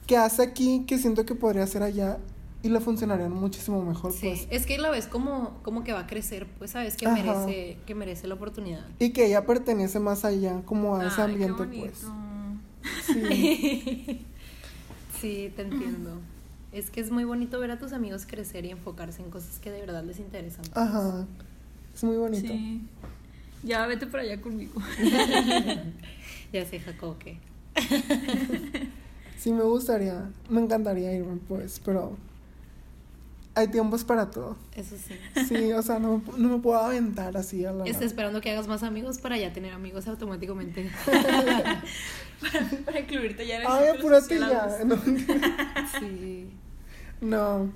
que 0.10 0.18
hace 0.18 0.42
aquí 0.42 0.86
que 0.88 0.98
siento 0.98 1.24
que 1.24 1.36
podría 1.36 1.64
hacer 1.64 1.84
allá 1.84 2.18
y 2.64 2.70
le 2.70 2.80
funcionarían 2.80 3.32
muchísimo 3.32 3.86
mejor, 3.86 4.12
Sí, 4.12 4.28
pues. 4.28 4.48
es 4.50 4.66
que 4.66 4.80
la 4.80 4.90
ves 4.90 5.06
como, 5.06 5.60
como 5.62 5.84
que 5.84 5.94
va 5.94 6.00
a 6.00 6.08
crecer, 6.08 6.48
pues 6.58 6.72
sabes 6.72 6.96
que 6.98 7.06
Ajá. 7.06 7.16
merece, 7.16 7.78
que 7.86 7.94
merece 7.94 8.28
la 8.28 8.34
oportunidad. 8.34 8.84
Y 8.98 9.12
que 9.12 9.28
ella 9.28 9.46
pertenece 9.46 10.00
más 10.00 10.26
allá, 10.26 10.64
como 10.66 10.96
a 10.96 11.06
ese 11.06 11.22
Ay, 11.22 11.32
ambiente, 11.34 11.64
pues. 11.64 12.04
Sí. 13.06 14.26
Sí, 15.22 15.52
te 15.54 15.64
entiendo. 15.64 16.12
Es 16.72 16.90
que 16.90 17.02
es 17.02 17.12
muy 17.12 17.26
bonito 17.26 17.60
ver 17.60 17.72
a 17.72 17.78
tus 17.78 17.92
amigos 17.92 18.26
crecer 18.26 18.64
y 18.64 18.70
enfocarse 18.70 19.22
en 19.22 19.30
cosas 19.30 19.60
que 19.60 19.70
de 19.70 19.82
verdad 19.82 20.02
les 20.06 20.18
interesan. 20.18 20.64
Ajá. 20.74 21.26
Es 21.94 22.04
muy 22.06 22.16
bonito. 22.16 22.48
Sí. 22.48 22.82
Ya 23.64 23.86
vete 23.86 24.08
para 24.08 24.24
allá 24.24 24.42
conmigo. 24.42 24.82
Ya 26.54 26.66
sé, 26.66 26.80
Jacob, 26.80 27.18
que 27.20 27.38
Sí, 29.40 29.54
me 29.54 29.64
gustaría, 29.64 30.30
me 30.50 30.60
encantaría 30.62 31.14
irme, 31.14 31.40
pues, 31.48 31.80
pero 31.86 32.18
hay 33.56 33.70
tiempos 33.70 34.04
para 34.04 34.30
todo. 34.30 34.58
eso 34.76 34.96
sí. 34.98 35.16
Sí, 35.48 35.72
o 35.72 35.82
sea, 35.82 35.98
no, 36.00 36.22
no 36.38 36.50
me 36.50 36.58
puedo 36.62 36.78
aventar 36.80 37.36
así 37.38 37.64
a 37.66 37.72
la 37.72 37.86
nada. 37.86 38.06
esperando 38.06 38.42
que 38.42 38.52
hagas 38.52 38.68
más 38.68 38.84
amigos 38.84 39.18
para 39.20 39.38
ya 39.38 39.54
tener 39.54 39.72
amigos 39.74 40.08
automáticamente. 40.08 40.90
para 42.86 43.00
incluirte 43.00 43.48
ya 43.48 43.56
en 43.58 43.62
el 43.62 43.68
Ay, 43.70 43.88
apúrate 43.98 44.40
ya. 44.40 44.78
No, 44.86 44.96
Sí. 46.00 46.50
no. 47.22 47.72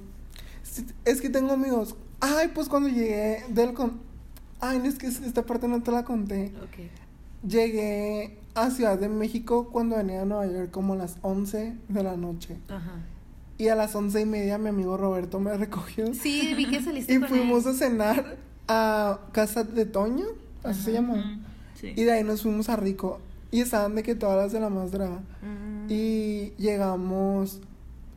Es 1.05 1.21
que 1.21 1.29
tengo 1.29 1.53
amigos. 1.53 1.95
Ay, 2.19 2.49
pues 2.53 2.67
cuando 2.67 2.89
llegué 2.89 3.43
del 3.49 3.73
con... 3.73 4.01
Ay, 4.59 4.81
es 4.85 4.97
que 4.97 5.07
esta 5.07 5.43
parte 5.45 5.67
no 5.67 5.81
te 5.83 5.91
la 5.91 6.03
conté. 6.03 6.53
Ok. 6.61 7.47
Llegué 7.47 8.37
a 8.55 8.69
Ciudad 8.69 8.97
de 8.99 9.09
México 9.09 9.69
cuando 9.71 9.97
venía 9.97 10.21
a 10.21 10.25
Nueva 10.25 10.45
York 10.47 10.71
como 10.71 10.93
a 10.93 10.97
las 10.97 11.17
11 11.21 11.75
de 11.87 12.03
la 12.03 12.15
noche. 12.17 12.57
Ajá. 12.69 13.01
Y 13.57 13.67
a 13.67 13.75
las 13.75 13.95
once 13.95 14.19
y 14.19 14.25
media 14.25 14.57
mi 14.57 14.69
amigo 14.69 14.97
Roberto 14.97 15.39
me 15.39 15.55
recogió. 15.55 16.13
Sí, 16.13 16.53
vi 16.55 16.65
que 16.65 16.81
saliste 16.81 17.13
Y 17.13 17.19
con 17.19 17.29
fuimos 17.29 17.65
él. 17.65 17.71
a 17.71 17.73
cenar 17.75 18.37
a 18.67 19.19
Casa 19.31 19.63
de 19.63 19.85
Toño, 19.85 20.25
así 20.63 20.81
se 20.83 21.01
Sí. 21.75 21.93
Y 21.95 22.03
de 22.03 22.11
ahí 22.11 22.23
nos 22.23 22.41
fuimos 22.41 22.69
a 22.69 22.75
Rico. 22.75 23.19
Y 23.51 23.61
estaban 23.61 23.93
de 23.95 24.03
que 24.03 24.15
todas 24.15 24.37
las 24.37 24.51
de 24.51 24.59
la 24.59 24.69
más 24.69 24.91
draga. 24.91 25.21
Mm. 25.41 25.87
Y 25.89 26.53
llegamos 26.57 27.59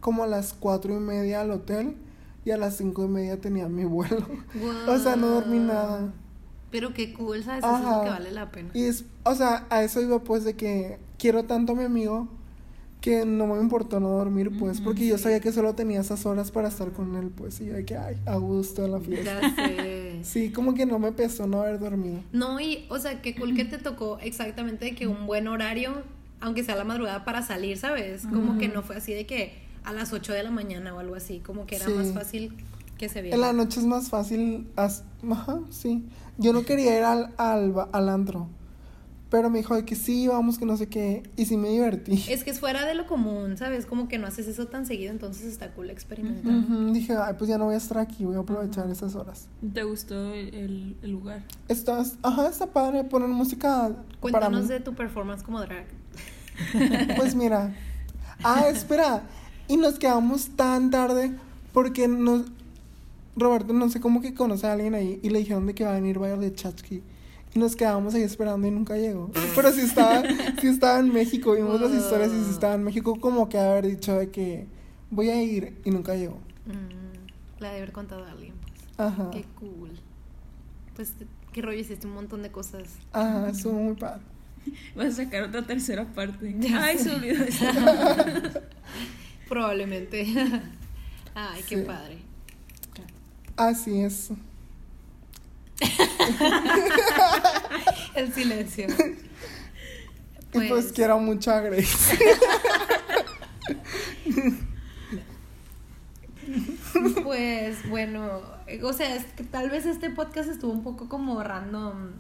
como 0.01 0.25
a 0.25 0.27
las 0.27 0.55
cuatro 0.55 0.97
y 0.97 1.01
media 1.01 1.43
al 1.43 1.51
hotel. 1.51 1.97
Y 2.45 2.53
a 2.53 2.57
las 2.57 2.77
cinco 2.77 3.05
y 3.05 3.09
media 3.09 3.41
tenía 3.41 3.69
mi 3.69 3.85
vuelo. 3.85 4.25
O 4.89 4.99
sea, 4.99 5.17
no 5.17 5.29
dormí 5.29 5.59
nada. 5.59 6.13
Pero 6.77 6.93
qué 6.93 7.15
cool, 7.15 7.43
¿sabes? 7.43 7.65
Eso 7.65 7.75
es 7.75 7.81
lo 7.81 7.87
Ajá. 7.89 8.03
que 8.03 8.11
vale 8.11 8.33
la 8.33 8.51
pena. 8.51 8.69
Y 8.75 8.83
es, 8.85 9.07
o 9.25 9.35
sea, 9.35 9.67
a 9.71 9.83
eso 9.83 10.03
iba 10.03 10.23
pues 10.23 10.45
de 10.45 10.57
que 10.57 10.99
quiero 11.19 11.45
tanto 11.45 11.73
a 11.73 11.75
mi 11.75 11.85
amigo 11.85 12.29
que 13.01 13.25
no 13.25 13.47
me 13.47 13.59
importó 13.63 13.99
no 13.99 14.11
dormir, 14.11 14.51
pues, 14.59 14.77
Ujú, 14.77 14.85
porque 14.85 15.07
yo 15.07 15.17
sí. 15.17 15.23
sabía 15.23 15.41
que 15.41 15.53
solo 15.53 15.75
tenía 15.75 16.01
esas 16.03 16.27
horas 16.27 16.51
para 16.51 16.69
estar 16.69 16.93
con 16.93 17.17
él, 17.17 17.31
pues, 17.35 17.63
y 17.63 17.67
yo 17.67 17.73
de 17.73 17.87
que, 17.87 17.97
ay, 17.97 18.17
a 18.27 18.37
gusto 18.37 18.85
en 18.85 18.93
la 18.93 19.01
fiesta. 19.01 19.41
Ya 19.41 19.55
sé. 19.57 20.19
Sí, 20.23 20.51
como 20.51 20.75
que 20.75 20.85
no 20.85 20.99
me 20.99 21.13
pesó 21.13 21.47
no 21.47 21.63
haber 21.63 21.79
dormido. 21.79 22.21
No, 22.33 22.61
y, 22.61 22.85
o 22.91 22.99
sea, 22.99 23.23
qué 23.23 23.35
cool 23.35 23.55
que 23.55 23.65
te 23.65 23.79
tocó 23.79 24.19
exactamente 24.21 24.95
que 24.95 25.07
un 25.07 25.27
buen 25.27 25.49
horario, 25.49 26.03
aunque 26.41 26.63
sea 26.63 26.77
la 26.77 26.85
madrugada 26.85 27.25
para 27.25 27.41
salir, 27.41 27.79
¿sabes? 27.79 28.27
Como 28.27 28.59
que 28.59 28.69
no 28.69 28.83
fue 28.83 28.97
así 28.97 29.15
de 29.15 29.25
que 29.25 29.55
a 29.85 29.95
las 29.95 30.13
8 30.13 30.35
de 30.35 30.43
la 30.43 30.51
mañana 30.51 30.95
o 30.95 30.99
algo 30.99 31.15
así, 31.15 31.39
como 31.39 31.65
que 31.67 31.77
era 31.77 31.87
Sí. 31.87 31.93
más 31.93 32.09
fácil 32.13 32.53
que 32.99 33.09
se 33.09 33.23
viera. 33.23 33.35
En 33.35 33.41
la 33.41 33.53
noche 33.53 33.81
es 33.81 33.87
más 33.87 34.09
fácil, 34.09 34.69
as- 34.77 35.05
ajá, 35.31 35.61
sí. 35.71 36.05
Yo 36.39 36.53
no 36.53 36.65
quería 36.65 36.97
ir 36.97 37.03
al, 37.05 37.33
al, 37.39 37.75
al 37.93 38.09
antro, 38.09 38.49
pero 39.31 39.51
me 39.51 39.59
dijo 39.59 39.75
de 39.75 39.85
que 39.85 39.97
sí, 39.97 40.29
vamos, 40.29 40.59
que 40.59 40.67
no 40.67 40.77
sé 40.77 40.89
qué, 40.89 41.23
y 41.37 41.47
sí 41.47 41.57
me 41.57 41.69
divertí. 41.71 42.25
Es 42.29 42.45
que 42.45 42.51
es 42.51 42.61
fuera 42.61 42.85
de 42.87 42.95
lo 42.95 43.07
común, 43.07 43.57
¿sabes? 43.57 43.87
Como 43.87 44.07
que 44.09 44.19
no 44.19 44.27
haces 44.27 44.47
eso 44.47 44.67
tan 44.67 44.87
seguido, 44.87 45.11
entonces 45.13 45.47
está 45.47 45.73
cool 45.73 45.91
experimentar. 45.91 46.93
Dije, 46.93 47.15
ay, 47.17 47.35
pues 47.39 47.49
ya 47.49 47.59
no 47.59 47.65
voy 47.67 47.75
a 47.75 47.79
estar 47.79 47.99
aquí, 47.99 48.25
voy 48.25 48.37
a 48.37 48.41
aprovechar 48.41 48.89
esas 48.91 49.15
horas. 49.15 49.49
¿Te 49.75 49.83
gustó 49.83 50.33
el, 50.35 50.97
lugar? 51.03 51.43
Está, 51.69 52.03
ajá, 52.23 52.49
está 52.49 52.67
padre 52.67 53.05
poner 53.05 53.29
música 53.29 53.71
para 53.71 53.97
mí. 53.97 54.17
Cuéntanos 54.21 54.69
de 54.69 54.81
tu 54.81 54.95
performance 54.95 55.43
como 55.43 55.61
drag. 55.61 55.87
Pues 57.17 57.35
mira. 57.35 57.75
Ah, 58.43 58.69
espera. 58.69 59.23
Y 59.69 59.77
nos 59.77 59.99
quedamos 59.99 60.51
tan 60.57 60.91
tarde 60.91 61.33
porque 61.73 62.09
nos... 62.09 62.43
Roberto 63.37 63.73
no 63.73 63.89
sé 63.91 64.01
cómo 64.01 64.21
que 64.21 64.35
conoce 64.35 64.67
a 64.67 64.73
alguien 64.73 64.95
ahí 64.95 65.21
y 65.23 65.31
le 65.31 65.39
dijeron 65.41 65.67
de 65.67 65.75
que 65.75 65.85
va 65.85 65.91
a 65.93 65.95
venir 65.95 66.19
Violet 66.19 66.55
Chachki. 66.55 67.03
Y 67.55 67.59
nos 67.59 67.75
quedamos 67.77 68.15
ahí 68.15 68.23
esperando 68.23 68.67
y 68.67 68.71
nunca 68.71 68.97
llegó. 68.97 69.31
Pero 69.55 69.73
sí 69.73 69.81
estaba, 69.81 70.23
sí 70.61 70.67
estaba 70.67 70.99
en 70.99 71.13
México. 71.13 71.53
Vimos 71.53 71.81
las 71.81 71.93
historias 71.93 72.31
y 72.33 72.45
sí 72.45 72.51
estaba 72.51 72.75
en 72.75 72.85
México 72.85 73.19
como 73.21 73.49
que 73.49 73.59
haber 73.59 73.87
dicho 73.87 74.15
de 74.19 74.31
que 74.31 74.67
voy 75.11 75.31
a 75.31 75.43
ir 75.43 75.81
y 75.85 75.91
nunca 75.91 76.15
llegó. 76.15 76.37
Mm, 76.67 77.61
la 77.61 77.71
de 77.71 77.77
haber 77.79 77.93
contado 77.93 78.25
a 78.25 78.31
alguien. 78.33 78.55
pues. 78.61 78.99
Ajá. 78.99 79.31
Qué 79.31 79.45
cool. 79.59 79.91
Pues, 80.95 81.13
qué 81.53 81.63
rollo, 81.63 81.79
hiciste 81.79 82.07
un 82.07 82.15
montón 82.15 82.43
de 82.43 82.51
cosas. 82.51 82.85
Ajá, 83.13 83.49
estuvo 83.51 83.73
muy 83.75 83.95
padre. 83.95 84.23
Vas 84.97 85.07
a 85.19 85.25
sacar 85.25 85.45
otra 85.45 85.63
tercera 85.67 86.05
parte. 86.13 86.55
Ya 86.59 86.83
Ay, 86.85 86.99
se 86.99 87.15
olvidó 87.15 87.45
eso. 87.45 87.65
Probablemente. 89.49 90.27
Ay, 91.35 91.63
qué 91.69 91.79
Sí. 91.79 91.83
padre. 91.87 92.19
Así 93.57 94.01
es. 94.01 94.31
El 98.15 98.33
silencio. 98.33 98.87
Y 100.53 100.69
pues 100.69 100.91
quiero 100.93 101.19
mucho 101.19 101.51
a 101.51 101.61
Grace. 101.61 102.19
Pues 107.23 107.89
bueno, 107.91 108.41
o 108.83 108.93
sea, 108.93 109.17
es 109.17 109.25
que 109.33 109.45
tal 109.45 109.69
vez 109.69 109.85
este 109.85 110.11
podcast 110.11 110.49
estuvo 110.49 110.73
un 110.73 110.83
poco 110.83 111.09
como 111.09 111.43
random, 111.43 112.13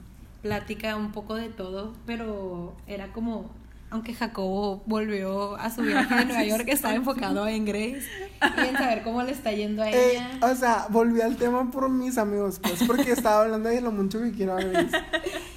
plática 0.42 0.96
un 0.96 1.12
poco 1.12 1.34
de 1.36 1.48
todo, 1.48 1.94
pero 2.04 2.74
era 2.86 3.12
como, 3.12 3.50
aunque 3.90 4.14
Jacobo 4.14 4.82
volvió 4.86 5.56
a 5.56 5.70
su 5.70 5.82
viaje 5.82 6.14
de 6.14 6.24
Nueva 6.26 6.44
York, 6.44 6.64
estaba 6.68 6.94
enfocado 6.94 7.46
en 7.46 7.64
Grace 7.64 8.02
y 8.40 8.60
en 8.68 8.76
saber 8.76 9.02
cómo 9.02 9.22
le 9.22 9.32
está 9.32 9.52
yendo 9.52 9.82
a 9.82 9.90
Eh, 9.90 10.12
ella. 10.12 10.30
o 10.42 10.54
sea, 10.54 10.86
volví 10.90 11.20
al 11.20 11.36
tema 11.36 11.70
por 11.70 11.88
mis 11.88 12.18
amigos, 12.18 12.58
pues, 12.60 12.82
porque 12.86 13.12
estaba 13.12 13.42
hablando 13.42 13.68
de 13.68 13.80
lo 13.80 13.92
mucho 13.92 14.20
que 14.20 14.32
quiero 14.32 14.56
a 14.56 14.60
Grace. 14.60 14.96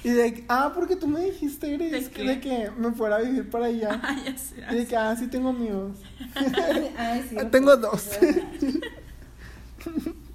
Y 0.04 0.10
de 0.10 0.34
que, 0.34 0.44
ah, 0.48 0.72
porque 0.74 0.96
tú 0.96 1.08
me 1.08 1.20
dijiste, 1.24 1.68
Iris, 1.68 2.12
¿De 2.14 2.24
de 2.24 2.40
que 2.40 2.70
me 2.78 2.92
fuera 2.92 3.16
a 3.16 3.20
vivir 3.20 3.50
para 3.50 3.66
allá. 3.66 4.00
Ah, 4.02 4.16
ya 4.24 4.36
sé. 4.38 4.54
Y 4.70 4.74
de 4.76 4.86
que, 4.86 4.96
ah, 4.96 5.14
sí 5.16 5.26
tengo 5.26 5.50
amigos. 5.50 5.98
Sí, 7.28 7.36
Tengo 7.50 7.76
dos. 7.76 8.10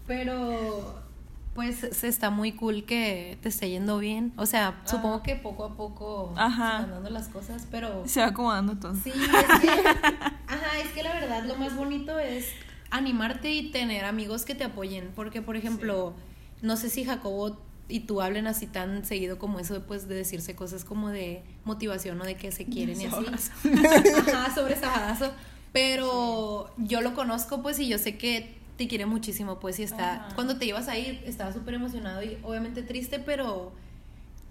Pero 0.07 1.04
pues 1.55 1.87
se 1.91 2.07
está 2.09 2.29
muy 2.29 2.51
cool 2.51 2.83
que 2.85 3.37
te 3.41 3.47
esté 3.49 3.69
yendo 3.69 3.97
bien. 3.97 4.33
O 4.35 4.45
sea, 4.45 4.81
supongo 4.85 5.23
que 5.23 5.35
poco 5.37 5.63
a 5.63 5.75
poco 5.75 6.33
Ajá. 6.35 6.77
se 6.77 6.81
van 6.83 6.91
dando 6.91 7.09
las 7.09 7.29
cosas, 7.29 7.65
pero 7.71 8.03
Se 8.05 8.19
va 8.19 8.27
acomodando 8.27 8.75
todo. 8.77 8.93
sí, 8.95 9.09
es 9.11 9.59
que 9.61 9.69
ajá, 10.47 10.79
es 10.83 10.89
que 10.93 11.01
la 11.01 11.13
verdad 11.13 11.45
lo 11.45 11.55
más 11.55 11.75
bonito 11.75 12.19
es 12.19 12.49
animarte 12.91 13.51
y 13.51 13.71
tener 13.71 14.03
amigos 14.05 14.43
que 14.43 14.53
te 14.53 14.65
apoyen, 14.65 15.11
porque 15.15 15.41
por 15.41 15.55
ejemplo, 15.55 16.13
no 16.61 16.75
sé 16.75 16.89
si 16.89 17.05
Jacobo 17.05 17.57
y 17.87 18.01
tú 18.01 18.21
hablen 18.21 18.47
así 18.47 18.67
tan 18.67 19.05
seguido 19.05 19.37
como 19.39 19.59
eso 19.59 19.81
pues 19.83 20.07
de 20.09 20.15
decirse 20.15 20.55
cosas 20.55 20.83
como 20.83 21.09
de 21.09 21.43
motivación 21.63 22.19
o 22.19 22.25
de 22.25 22.35
que 22.35 22.51
se 22.51 22.65
quieren 22.65 22.99
y 22.99 23.05
así. 23.05 23.25
Ajá, 24.29 24.53
sobre 24.53 24.75
Sabadazo. 24.75 25.31
Pero 25.71 26.71
yo 26.77 27.01
lo 27.01 27.13
conozco, 27.13 27.61
pues, 27.61 27.79
y 27.79 27.87
yo 27.89 27.97
sé 27.97 28.17
que 28.17 28.55
te 28.77 28.87
quiere 28.87 29.05
muchísimo, 29.05 29.59
pues, 29.59 29.79
y 29.79 29.83
está. 29.83 30.25
Ajá. 30.25 30.35
Cuando 30.35 30.57
te 30.57 30.65
ibas 30.65 30.87
a 30.87 30.97
ir, 30.97 31.21
estaba 31.25 31.53
súper 31.53 31.73
emocionado 31.75 32.23
y 32.23 32.37
obviamente 32.43 32.83
triste, 32.83 33.19
pero 33.19 33.71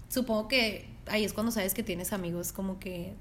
supongo 0.09 0.47
que 0.47 0.87
ahí 1.07 1.23
es 1.23 1.33
cuando 1.33 1.51
sabes 1.51 1.73
que 1.73 1.83
tienes 1.83 2.13
amigos 2.13 2.51
como 2.51 2.79
que 2.79 3.13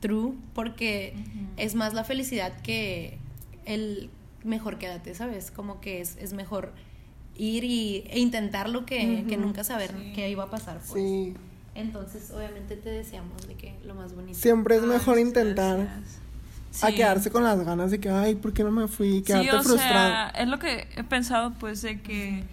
true, 0.00 0.34
porque 0.54 1.14
es 1.56 1.74
más 1.74 1.94
la 1.94 2.04
felicidad 2.04 2.60
que 2.60 3.18
el 3.64 4.10
mejor 4.44 4.78
quédate, 4.78 5.14
¿sabes? 5.14 5.50
Como 5.50 5.80
que 5.80 6.00
es, 6.00 6.16
es 6.18 6.34
mejor 6.34 6.72
ir 7.36 7.64
y, 7.64 8.04
e 8.10 8.18
intentarlo 8.20 8.84
que, 8.86 9.24
que 9.28 9.36
nunca 9.36 9.64
saber 9.64 9.90
Sí. 9.90 10.12
qué 10.14 10.28
iba 10.30 10.44
a 10.44 10.50
pasar, 10.50 10.78
pues. 10.78 11.02
Sí. 11.02 11.34
Entonces, 11.74 12.30
obviamente 12.30 12.76
te 12.76 12.90
deseamos 12.90 13.48
de 13.48 13.54
que 13.54 13.74
lo 13.84 13.94
más 13.96 14.14
bonito. 14.14 14.38
Siempre 14.38 14.76
es 14.76 14.82
mejor 14.82 15.18
intentar 15.18 15.78
gracias. 15.78 16.20
A 16.82 16.88
Sí. 16.88 16.94
quedarse 16.94 17.30
con 17.30 17.44
las 17.44 17.58
ganas 17.64 17.90
de 17.90 18.00
que, 18.00 18.08
ay, 18.10 18.34
¿por 18.34 18.52
qué 18.52 18.64
no 18.64 18.70
me 18.70 18.88
fui? 18.88 19.14
Sí, 19.18 19.22
Quedarte 19.22 19.56
o 19.56 19.62
frustrado. 19.62 20.08
sea, 20.08 20.28
es 20.30 20.48
lo 20.48 20.58
que 20.58 20.88
he 20.96 21.04
pensado, 21.04 21.52
pues, 21.60 21.82
de 21.82 22.00
que 22.00 22.44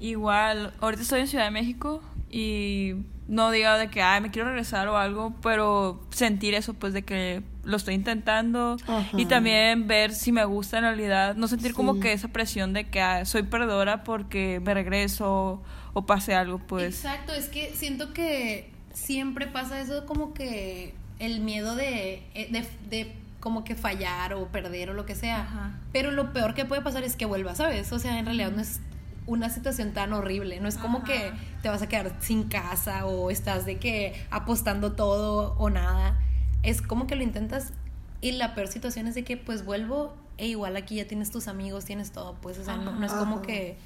igual, 0.00 0.72
ahorita 0.80 1.02
estoy 1.02 1.20
en 1.20 1.26
Ciudad 1.28 1.44
de 1.44 1.50
México 1.50 2.02
y 2.30 2.94
no 3.28 3.50
diga 3.50 3.76
de 3.78 3.88
que, 3.90 4.02
ay, 4.02 4.20
me 4.20 4.30
quiero 4.30 4.48
regresar 4.48 4.88
o 4.88 4.96
algo, 4.96 5.34
pero 5.42 6.00
sentir 6.10 6.54
eso, 6.54 6.74
pues, 6.74 6.92
de 6.92 7.02
que 7.02 7.42
lo 7.64 7.76
estoy 7.76 7.94
intentando 7.94 8.76
Ajá. 8.86 9.08
y 9.16 9.26
también 9.26 9.86
ver 9.86 10.12
si 10.14 10.32
me 10.32 10.44
gusta 10.44 10.78
en 10.78 10.84
realidad, 10.84 11.36
no 11.36 11.46
sentir 11.48 11.74
como 11.74 11.94
Sí. 11.94 12.00
que 12.00 12.12
esa 12.12 12.28
presión 12.28 12.72
de 12.72 12.88
que 12.88 13.00
ah, 13.00 13.24
soy 13.24 13.42
perdedora 13.44 14.02
porque 14.02 14.60
me 14.64 14.72
regreso 14.74 15.62
o 15.92 16.06
pase 16.06 16.34
algo, 16.34 16.58
pues. 16.58 16.96
Exacto, 17.04 17.32
es 17.32 17.48
que 17.48 17.72
siento 17.74 18.12
que 18.14 18.70
siempre 18.92 19.46
pasa 19.46 19.80
eso 19.80 20.06
como 20.06 20.32
que 20.34 20.94
el 21.18 21.40
miedo 21.40 21.76
de, 21.76 22.22
eh, 22.34 22.48
de, 22.50 22.66
de 22.88 23.12
como 23.40 23.64
que 23.64 23.74
fallar 23.74 24.34
o 24.34 24.46
perder 24.48 24.90
o 24.90 24.94
lo 24.94 25.06
que 25.06 25.14
sea. 25.14 25.40
Ajá. 25.40 25.78
Pero 25.92 26.10
lo 26.10 26.32
peor 26.32 26.54
que 26.54 26.64
puede 26.64 26.82
pasar 26.82 27.02
es 27.02 27.16
que 27.16 27.24
vuelvas, 27.24 27.58
¿sabes? 27.58 27.90
O 27.92 27.98
sea, 27.98 28.18
en 28.18 28.26
realidad 28.26 28.52
no 28.52 28.60
es 28.60 28.80
una 29.26 29.48
situación 29.48 29.92
tan 29.92 30.12
horrible. 30.12 30.60
No 30.60 30.68
es 30.68 30.76
como 30.76 30.98
Ajá. 30.98 31.06
que 31.06 31.32
te 31.62 31.68
vas 31.68 31.82
a 31.82 31.88
quedar 31.88 32.14
sin 32.20 32.44
casa 32.44 33.06
o 33.06 33.30
estás 33.30 33.64
de 33.64 33.78
que 33.78 34.14
apostando 34.30 34.92
todo 34.92 35.56
o 35.58 35.70
nada. 35.70 36.18
Es 36.62 36.82
como 36.82 37.06
que 37.06 37.16
lo 37.16 37.22
intentas 37.22 37.72
y 38.20 38.32
la 38.32 38.54
peor 38.54 38.68
situación 38.68 39.06
es 39.06 39.14
de 39.14 39.24
que 39.24 39.36
pues 39.36 39.64
vuelvo 39.64 40.14
e 40.36 40.46
igual 40.46 40.76
aquí 40.76 40.96
ya 40.96 41.06
tienes 41.06 41.30
tus 41.30 41.48
amigos, 41.48 41.84
tienes 41.84 42.12
todo, 42.12 42.34
pues, 42.40 42.58
o 42.58 42.64
sea, 42.64 42.76
no, 42.76 42.92
no 42.92 43.04
es 43.04 43.12
como 43.12 43.42
que 43.42 43.76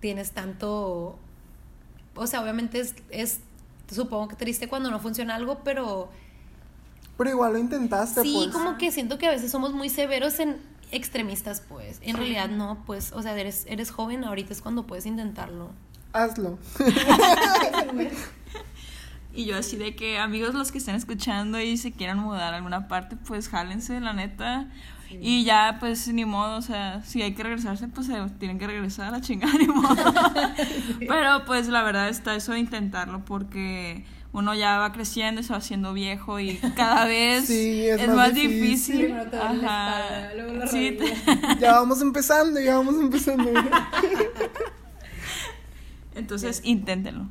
tienes 0.00 0.32
tanto... 0.32 1.18
O 2.14 2.26
sea, 2.26 2.40
obviamente 2.40 2.80
es, 2.80 2.94
es 3.10 3.40
supongo 3.90 4.28
que 4.28 4.36
triste 4.36 4.68
cuando 4.68 4.90
no 4.90 5.00
funciona 5.00 5.34
algo, 5.34 5.62
pero 5.64 6.10
Pero 7.18 7.30
igual 7.30 7.52
lo 7.52 7.58
intentaste, 7.58 8.22
sí, 8.22 8.32
pues. 8.34 8.48
como 8.48 8.78
que 8.78 8.90
siento 8.90 9.18
que 9.18 9.26
a 9.26 9.30
veces 9.30 9.50
somos 9.50 9.72
muy 9.72 9.88
severos 9.88 10.40
en 10.40 10.56
extremistas, 10.90 11.60
pues. 11.60 11.98
En 12.02 12.16
realidad 12.16 12.48
no, 12.48 12.82
pues, 12.86 13.12
o 13.12 13.22
sea, 13.22 13.38
eres, 13.38 13.64
eres 13.68 13.90
joven, 13.90 14.24
ahorita 14.24 14.52
es 14.52 14.60
cuando 14.60 14.86
puedes 14.86 15.06
intentarlo. 15.06 15.70
Hazlo. 16.12 16.58
Y 19.34 19.46
yo 19.46 19.56
así 19.56 19.76
de 19.76 19.96
que 19.96 20.18
amigos 20.18 20.54
los 20.54 20.72
que 20.72 20.78
estén 20.78 20.94
escuchando 20.94 21.58
y 21.58 21.78
se 21.78 21.92
quieran 21.92 22.18
mudar 22.18 22.52
a 22.52 22.56
alguna 22.58 22.86
parte, 22.86 23.16
pues 23.16 23.48
jálense, 23.48 23.98
la 24.00 24.12
neta. 24.12 24.66
Y 25.10 25.44
ya, 25.44 25.76
pues 25.78 26.08
ni 26.08 26.24
modo, 26.24 26.56
o 26.56 26.62
sea, 26.62 27.02
si 27.04 27.20
hay 27.20 27.34
que 27.34 27.42
regresarse, 27.42 27.86
pues 27.88 28.06
se 28.06 28.14
tienen 28.38 28.58
que 28.58 28.66
regresar 28.66 29.14
a 29.14 29.20
chingar, 29.20 29.54
ni 29.58 29.66
modo. 29.66 29.94
Pero 30.98 31.44
pues 31.46 31.68
la 31.68 31.82
verdad 31.82 32.08
está 32.08 32.34
eso 32.34 32.52
de 32.52 32.60
intentarlo 32.60 33.24
porque 33.24 34.04
uno 34.32 34.54
ya 34.54 34.78
va 34.78 34.92
creciendo 34.92 35.40
y 35.40 35.44
se 35.44 35.52
va 35.52 35.58
haciendo 35.58 35.92
viejo 35.92 36.40
y 36.40 36.56
cada 36.76 37.04
vez 37.06 37.46
Sí, 37.46 37.86
es 37.86 38.00
es, 38.00 38.06
más 38.08 38.16
más 38.16 38.34
difícil. 38.34 39.08
difícil. 39.08 39.14
Ajá. 39.14 40.30
espalda, 40.30 40.32
luego 40.36 40.66
Sí. 40.66 40.98
Ya 41.60 41.72
vamos 41.72 42.00
empezando, 42.02 42.60
ya 42.60 42.76
vamos 42.76 42.94
empezando. 42.96 43.50
Entonces, 46.14 46.60
inténtenlo. 46.64 47.26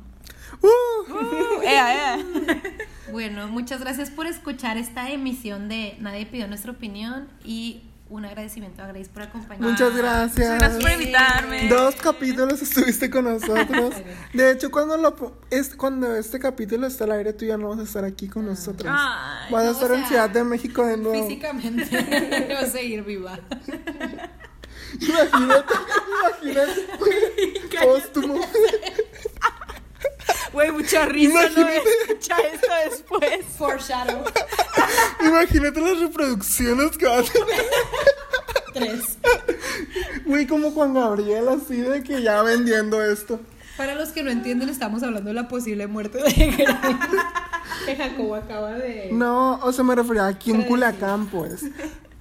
Uh, 0.60 0.68
Uh, 1.12 1.62
ea, 1.62 1.94
ea. 2.16 2.18
Bueno, 3.10 3.48
muchas 3.48 3.80
gracias 3.80 4.10
por 4.10 4.26
escuchar 4.26 4.76
esta 4.78 5.10
emisión 5.10 5.68
de 5.68 5.96
Nadie 6.00 6.26
pidió 6.26 6.46
nuestra 6.46 6.70
opinión 6.72 7.28
y 7.44 7.82
un 8.12 8.26
agradecimiento 8.26 8.82
a 8.82 8.86
Grace 8.88 9.08
por 9.08 9.22
acompañarnos. 9.22 9.72
Muchas 9.72 9.96
gracias. 9.96 10.52
Muchas 10.52 10.58
gracias 10.58 10.82
por 10.82 10.92
invitarme. 10.92 11.68
Dos 11.68 11.94
capítulos 11.96 12.60
estuviste 12.60 13.10
con 13.10 13.24
nosotros. 13.24 13.94
De 14.34 14.50
hecho, 14.50 14.70
cuando 14.70 14.96
lo 14.98 15.12
es 15.50 15.74
cuando 15.74 16.14
este 16.14 16.38
capítulo 16.38 16.86
está 16.86 17.04
al 17.04 17.12
aire, 17.12 17.32
tú 17.32 17.46
ya 17.46 17.56
no 17.56 17.70
vas 17.70 17.78
a 17.78 17.82
estar 17.84 18.04
aquí 18.04 18.28
con 18.28 18.44
nosotros. 18.44 18.92
Ay, 18.94 19.50
vas 19.50 19.62
a 19.62 19.66
no, 19.66 19.72
estar 19.72 19.90
o 19.90 19.94
en 19.94 20.06
Ciudad 20.06 20.28
de 20.28 20.44
México 20.44 20.84
de 20.84 20.96
nuevo. 20.98 21.26
Físicamente 21.26 22.54
va 22.54 22.60
a 22.60 22.66
seguir 22.66 23.02
viva. 23.02 23.38
Imagínate, 25.00 25.74
imagínate. 26.42 27.82
Póstumo. 27.82 28.40
Güey, 30.52 30.70
mucha 30.70 31.06
risa, 31.06 31.32
¿no? 31.32 31.40
Imagínate. 31.40 31.82
Escucha 32.02 32.36
esto 32.52 32.66
después. 32.88 33.46
Foreshadow. 33.56 34.24
Imagínate 35.20 35.80
las 35.80 36.00
reproducciones 36.00 36.96
que 36.98 37.06
va 37.06 37.18
a 37.18 37.22
tener. 37.22 37.64
Tres. 38.74 39.18
Güey, 40.24 40.46
como 40.46 40.70
Juan 40.70 40.94
Gabriel, 40.94 41.48
así 41.48 41.76
de 41.76 42.02
que 42.02 42.22
ya 42.22 42.42
vendiendo 42.42 43.02
esto. 43.02 43.40
Para 43.76 43.94
los 43.94 44.10
que 44.10 44.22
no 44.22 44.30
entienden, 44.30 44.68
estamos 44.68 45.02
hablando 45.02 45.28
de 45.28 45.34
la 45.34 45.48
posible 45.48 45.86
muerte 45.86 46.18
de 46.22 46.50
Grace. 46.50 46.96
Que 47.86 47.96
Jacobo 47.96 48.36
acaba 48.36 48.74
de. 48.74 49.10
No, 49.12 49.58
o 49.62 49.72
sea, 49.72 49.82
me 49.82 49.94
refería 49.94 50.26
aquí 50.26 50.52
en 50.52 50.62
Culiacán, 50.62 51.26
pues. 51.26 51.64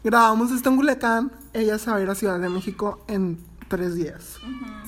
Grabamos 0.03 0.51
esto 0.51 0.69
en 0.69 0.77
Culiacán. 0.77 1.31
Ella 1.53 1.77
se 1.77 1.91
va 1.91 1.97
a 1.97 2.01
ir 2.01 2.09
a 2.09 2.15
Ciudad 2.15 2.39
de 2.39 2.49
México 2.49 3.03
en 3.07 3.37
tres 3.67 3.95
días. 3.95 4.37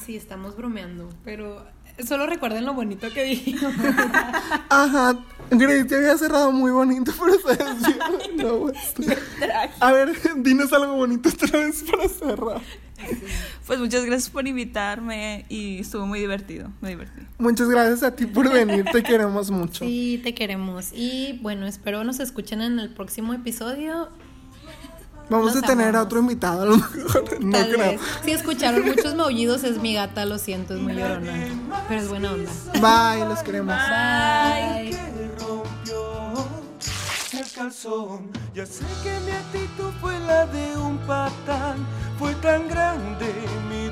Sí, 0.03 0.15
estamos 0.15 0.55
bromeando, 0.55 1.09
pero 1.23 1.63
solo 2.05 2.25
recuerden 2.27 2.65
lo 2.65 2.73
bonito 2.73 3.09
que 3.13 3.23
dijimos. 3.23 3.73
Ajá. 4.69 5.17
Grace 5.49 5.85
te 5.85 5.95
había 5.95 6.17
cerrado 6.17 6.51
muy 6.51 6.71
bonito, 6.71 7.11
pero 7.19 7.55
se 7.55 7.63
desvió. 7.63 8.43
No, 8.43 8.57
güey. 8.59 8.75
A 9.79 9.91
ver, 9.91 10.13
dinos 10.37 10.73
algo 10.73 10.95
bonito 10.95 11.29
otra 11.29 11.59
vez 11.59 11.83
para 11.83 12.09
cerrar. 12.09 12.61
Pues 13.67 13.79
muchas 13.79 14.05
gracias 14.05 14.29
por 14.29 14.47
invitarme 14.47 15.45
y 15.49 15.79
estuvo 15.79 16.05
muy 16.05 16.19
divertido, 16.19 16.71
muy 16.81 16.91
divertido. 16.91 17.25
Muchas 17.37 17.69
gracias 17.69 18.03
a 18.03 18.15
ti 18.15 18.25
por 18.25 18.51
venir, 18.51 18.85
te 18.91 19.03
queremos 19.03 19.51
mucho. 19.51 19.85
Sí, 19.85 20.21
te 20.23 20.33
queremos. 20.33 20.91
Y 20.93 21.39
bueno, 21.41 21.67
espero 21.67 22.03
nos 22.03 22.19
escuchen 22.19 22.61
en 22.61 22.79
el 22.79 22.89
próximo 22.89 23.33
episodio. 23.33 24.09
Vamos 25.29 25.55
los 25.55 25.63
a 25.63 25.67
tener 25.67 25.89
amamos. 25.89 25.99
a 25.99 26.03
otro 26.03 26.19
invitado, 26.19 26.61
a 26.63 26.65
lo 26.65 26.77
mejor. 26.77 27.23
Tal 27.29 27.49
no 27.49 27.57
vez. 27.57 27.67
creo. 27.75 27.99
Si 28.23 28.31
escucharon 28.31 28.85
muchos 28.85 29.15
maullidos, 29.15 29.63
es 29.63 29.77
mi 29.79 29.93
gata, 29.93 30.25
lo 30.25 30.37
siento, 30.37 30.75
es 30.75 30.81
muy 30.81 30.93
llorona. 30.95 31.33
Pero 31.87 32.01
es 32.01 32.09
buena 32.09 32.31
onda. 32.31 32.51
Bye, 32.73 33.25
los 33.25 33.39
queremos. 33.39 33.75
Bye. 33.75 34.97
Ya 38.53 38.65
sé 38.65 38.83
que 39.03 39.19
mi 39.25 39.31
actitud 39.31 39.91
fue 40.01 40.19
la 40.19 40.45
de 40.47 40.77
un 40.77 40.97
patán, 40.99 41.77
fue 42.19 42.33
tan 42.35 42.67
grande 42.67 43.33
mi 43.69 43.89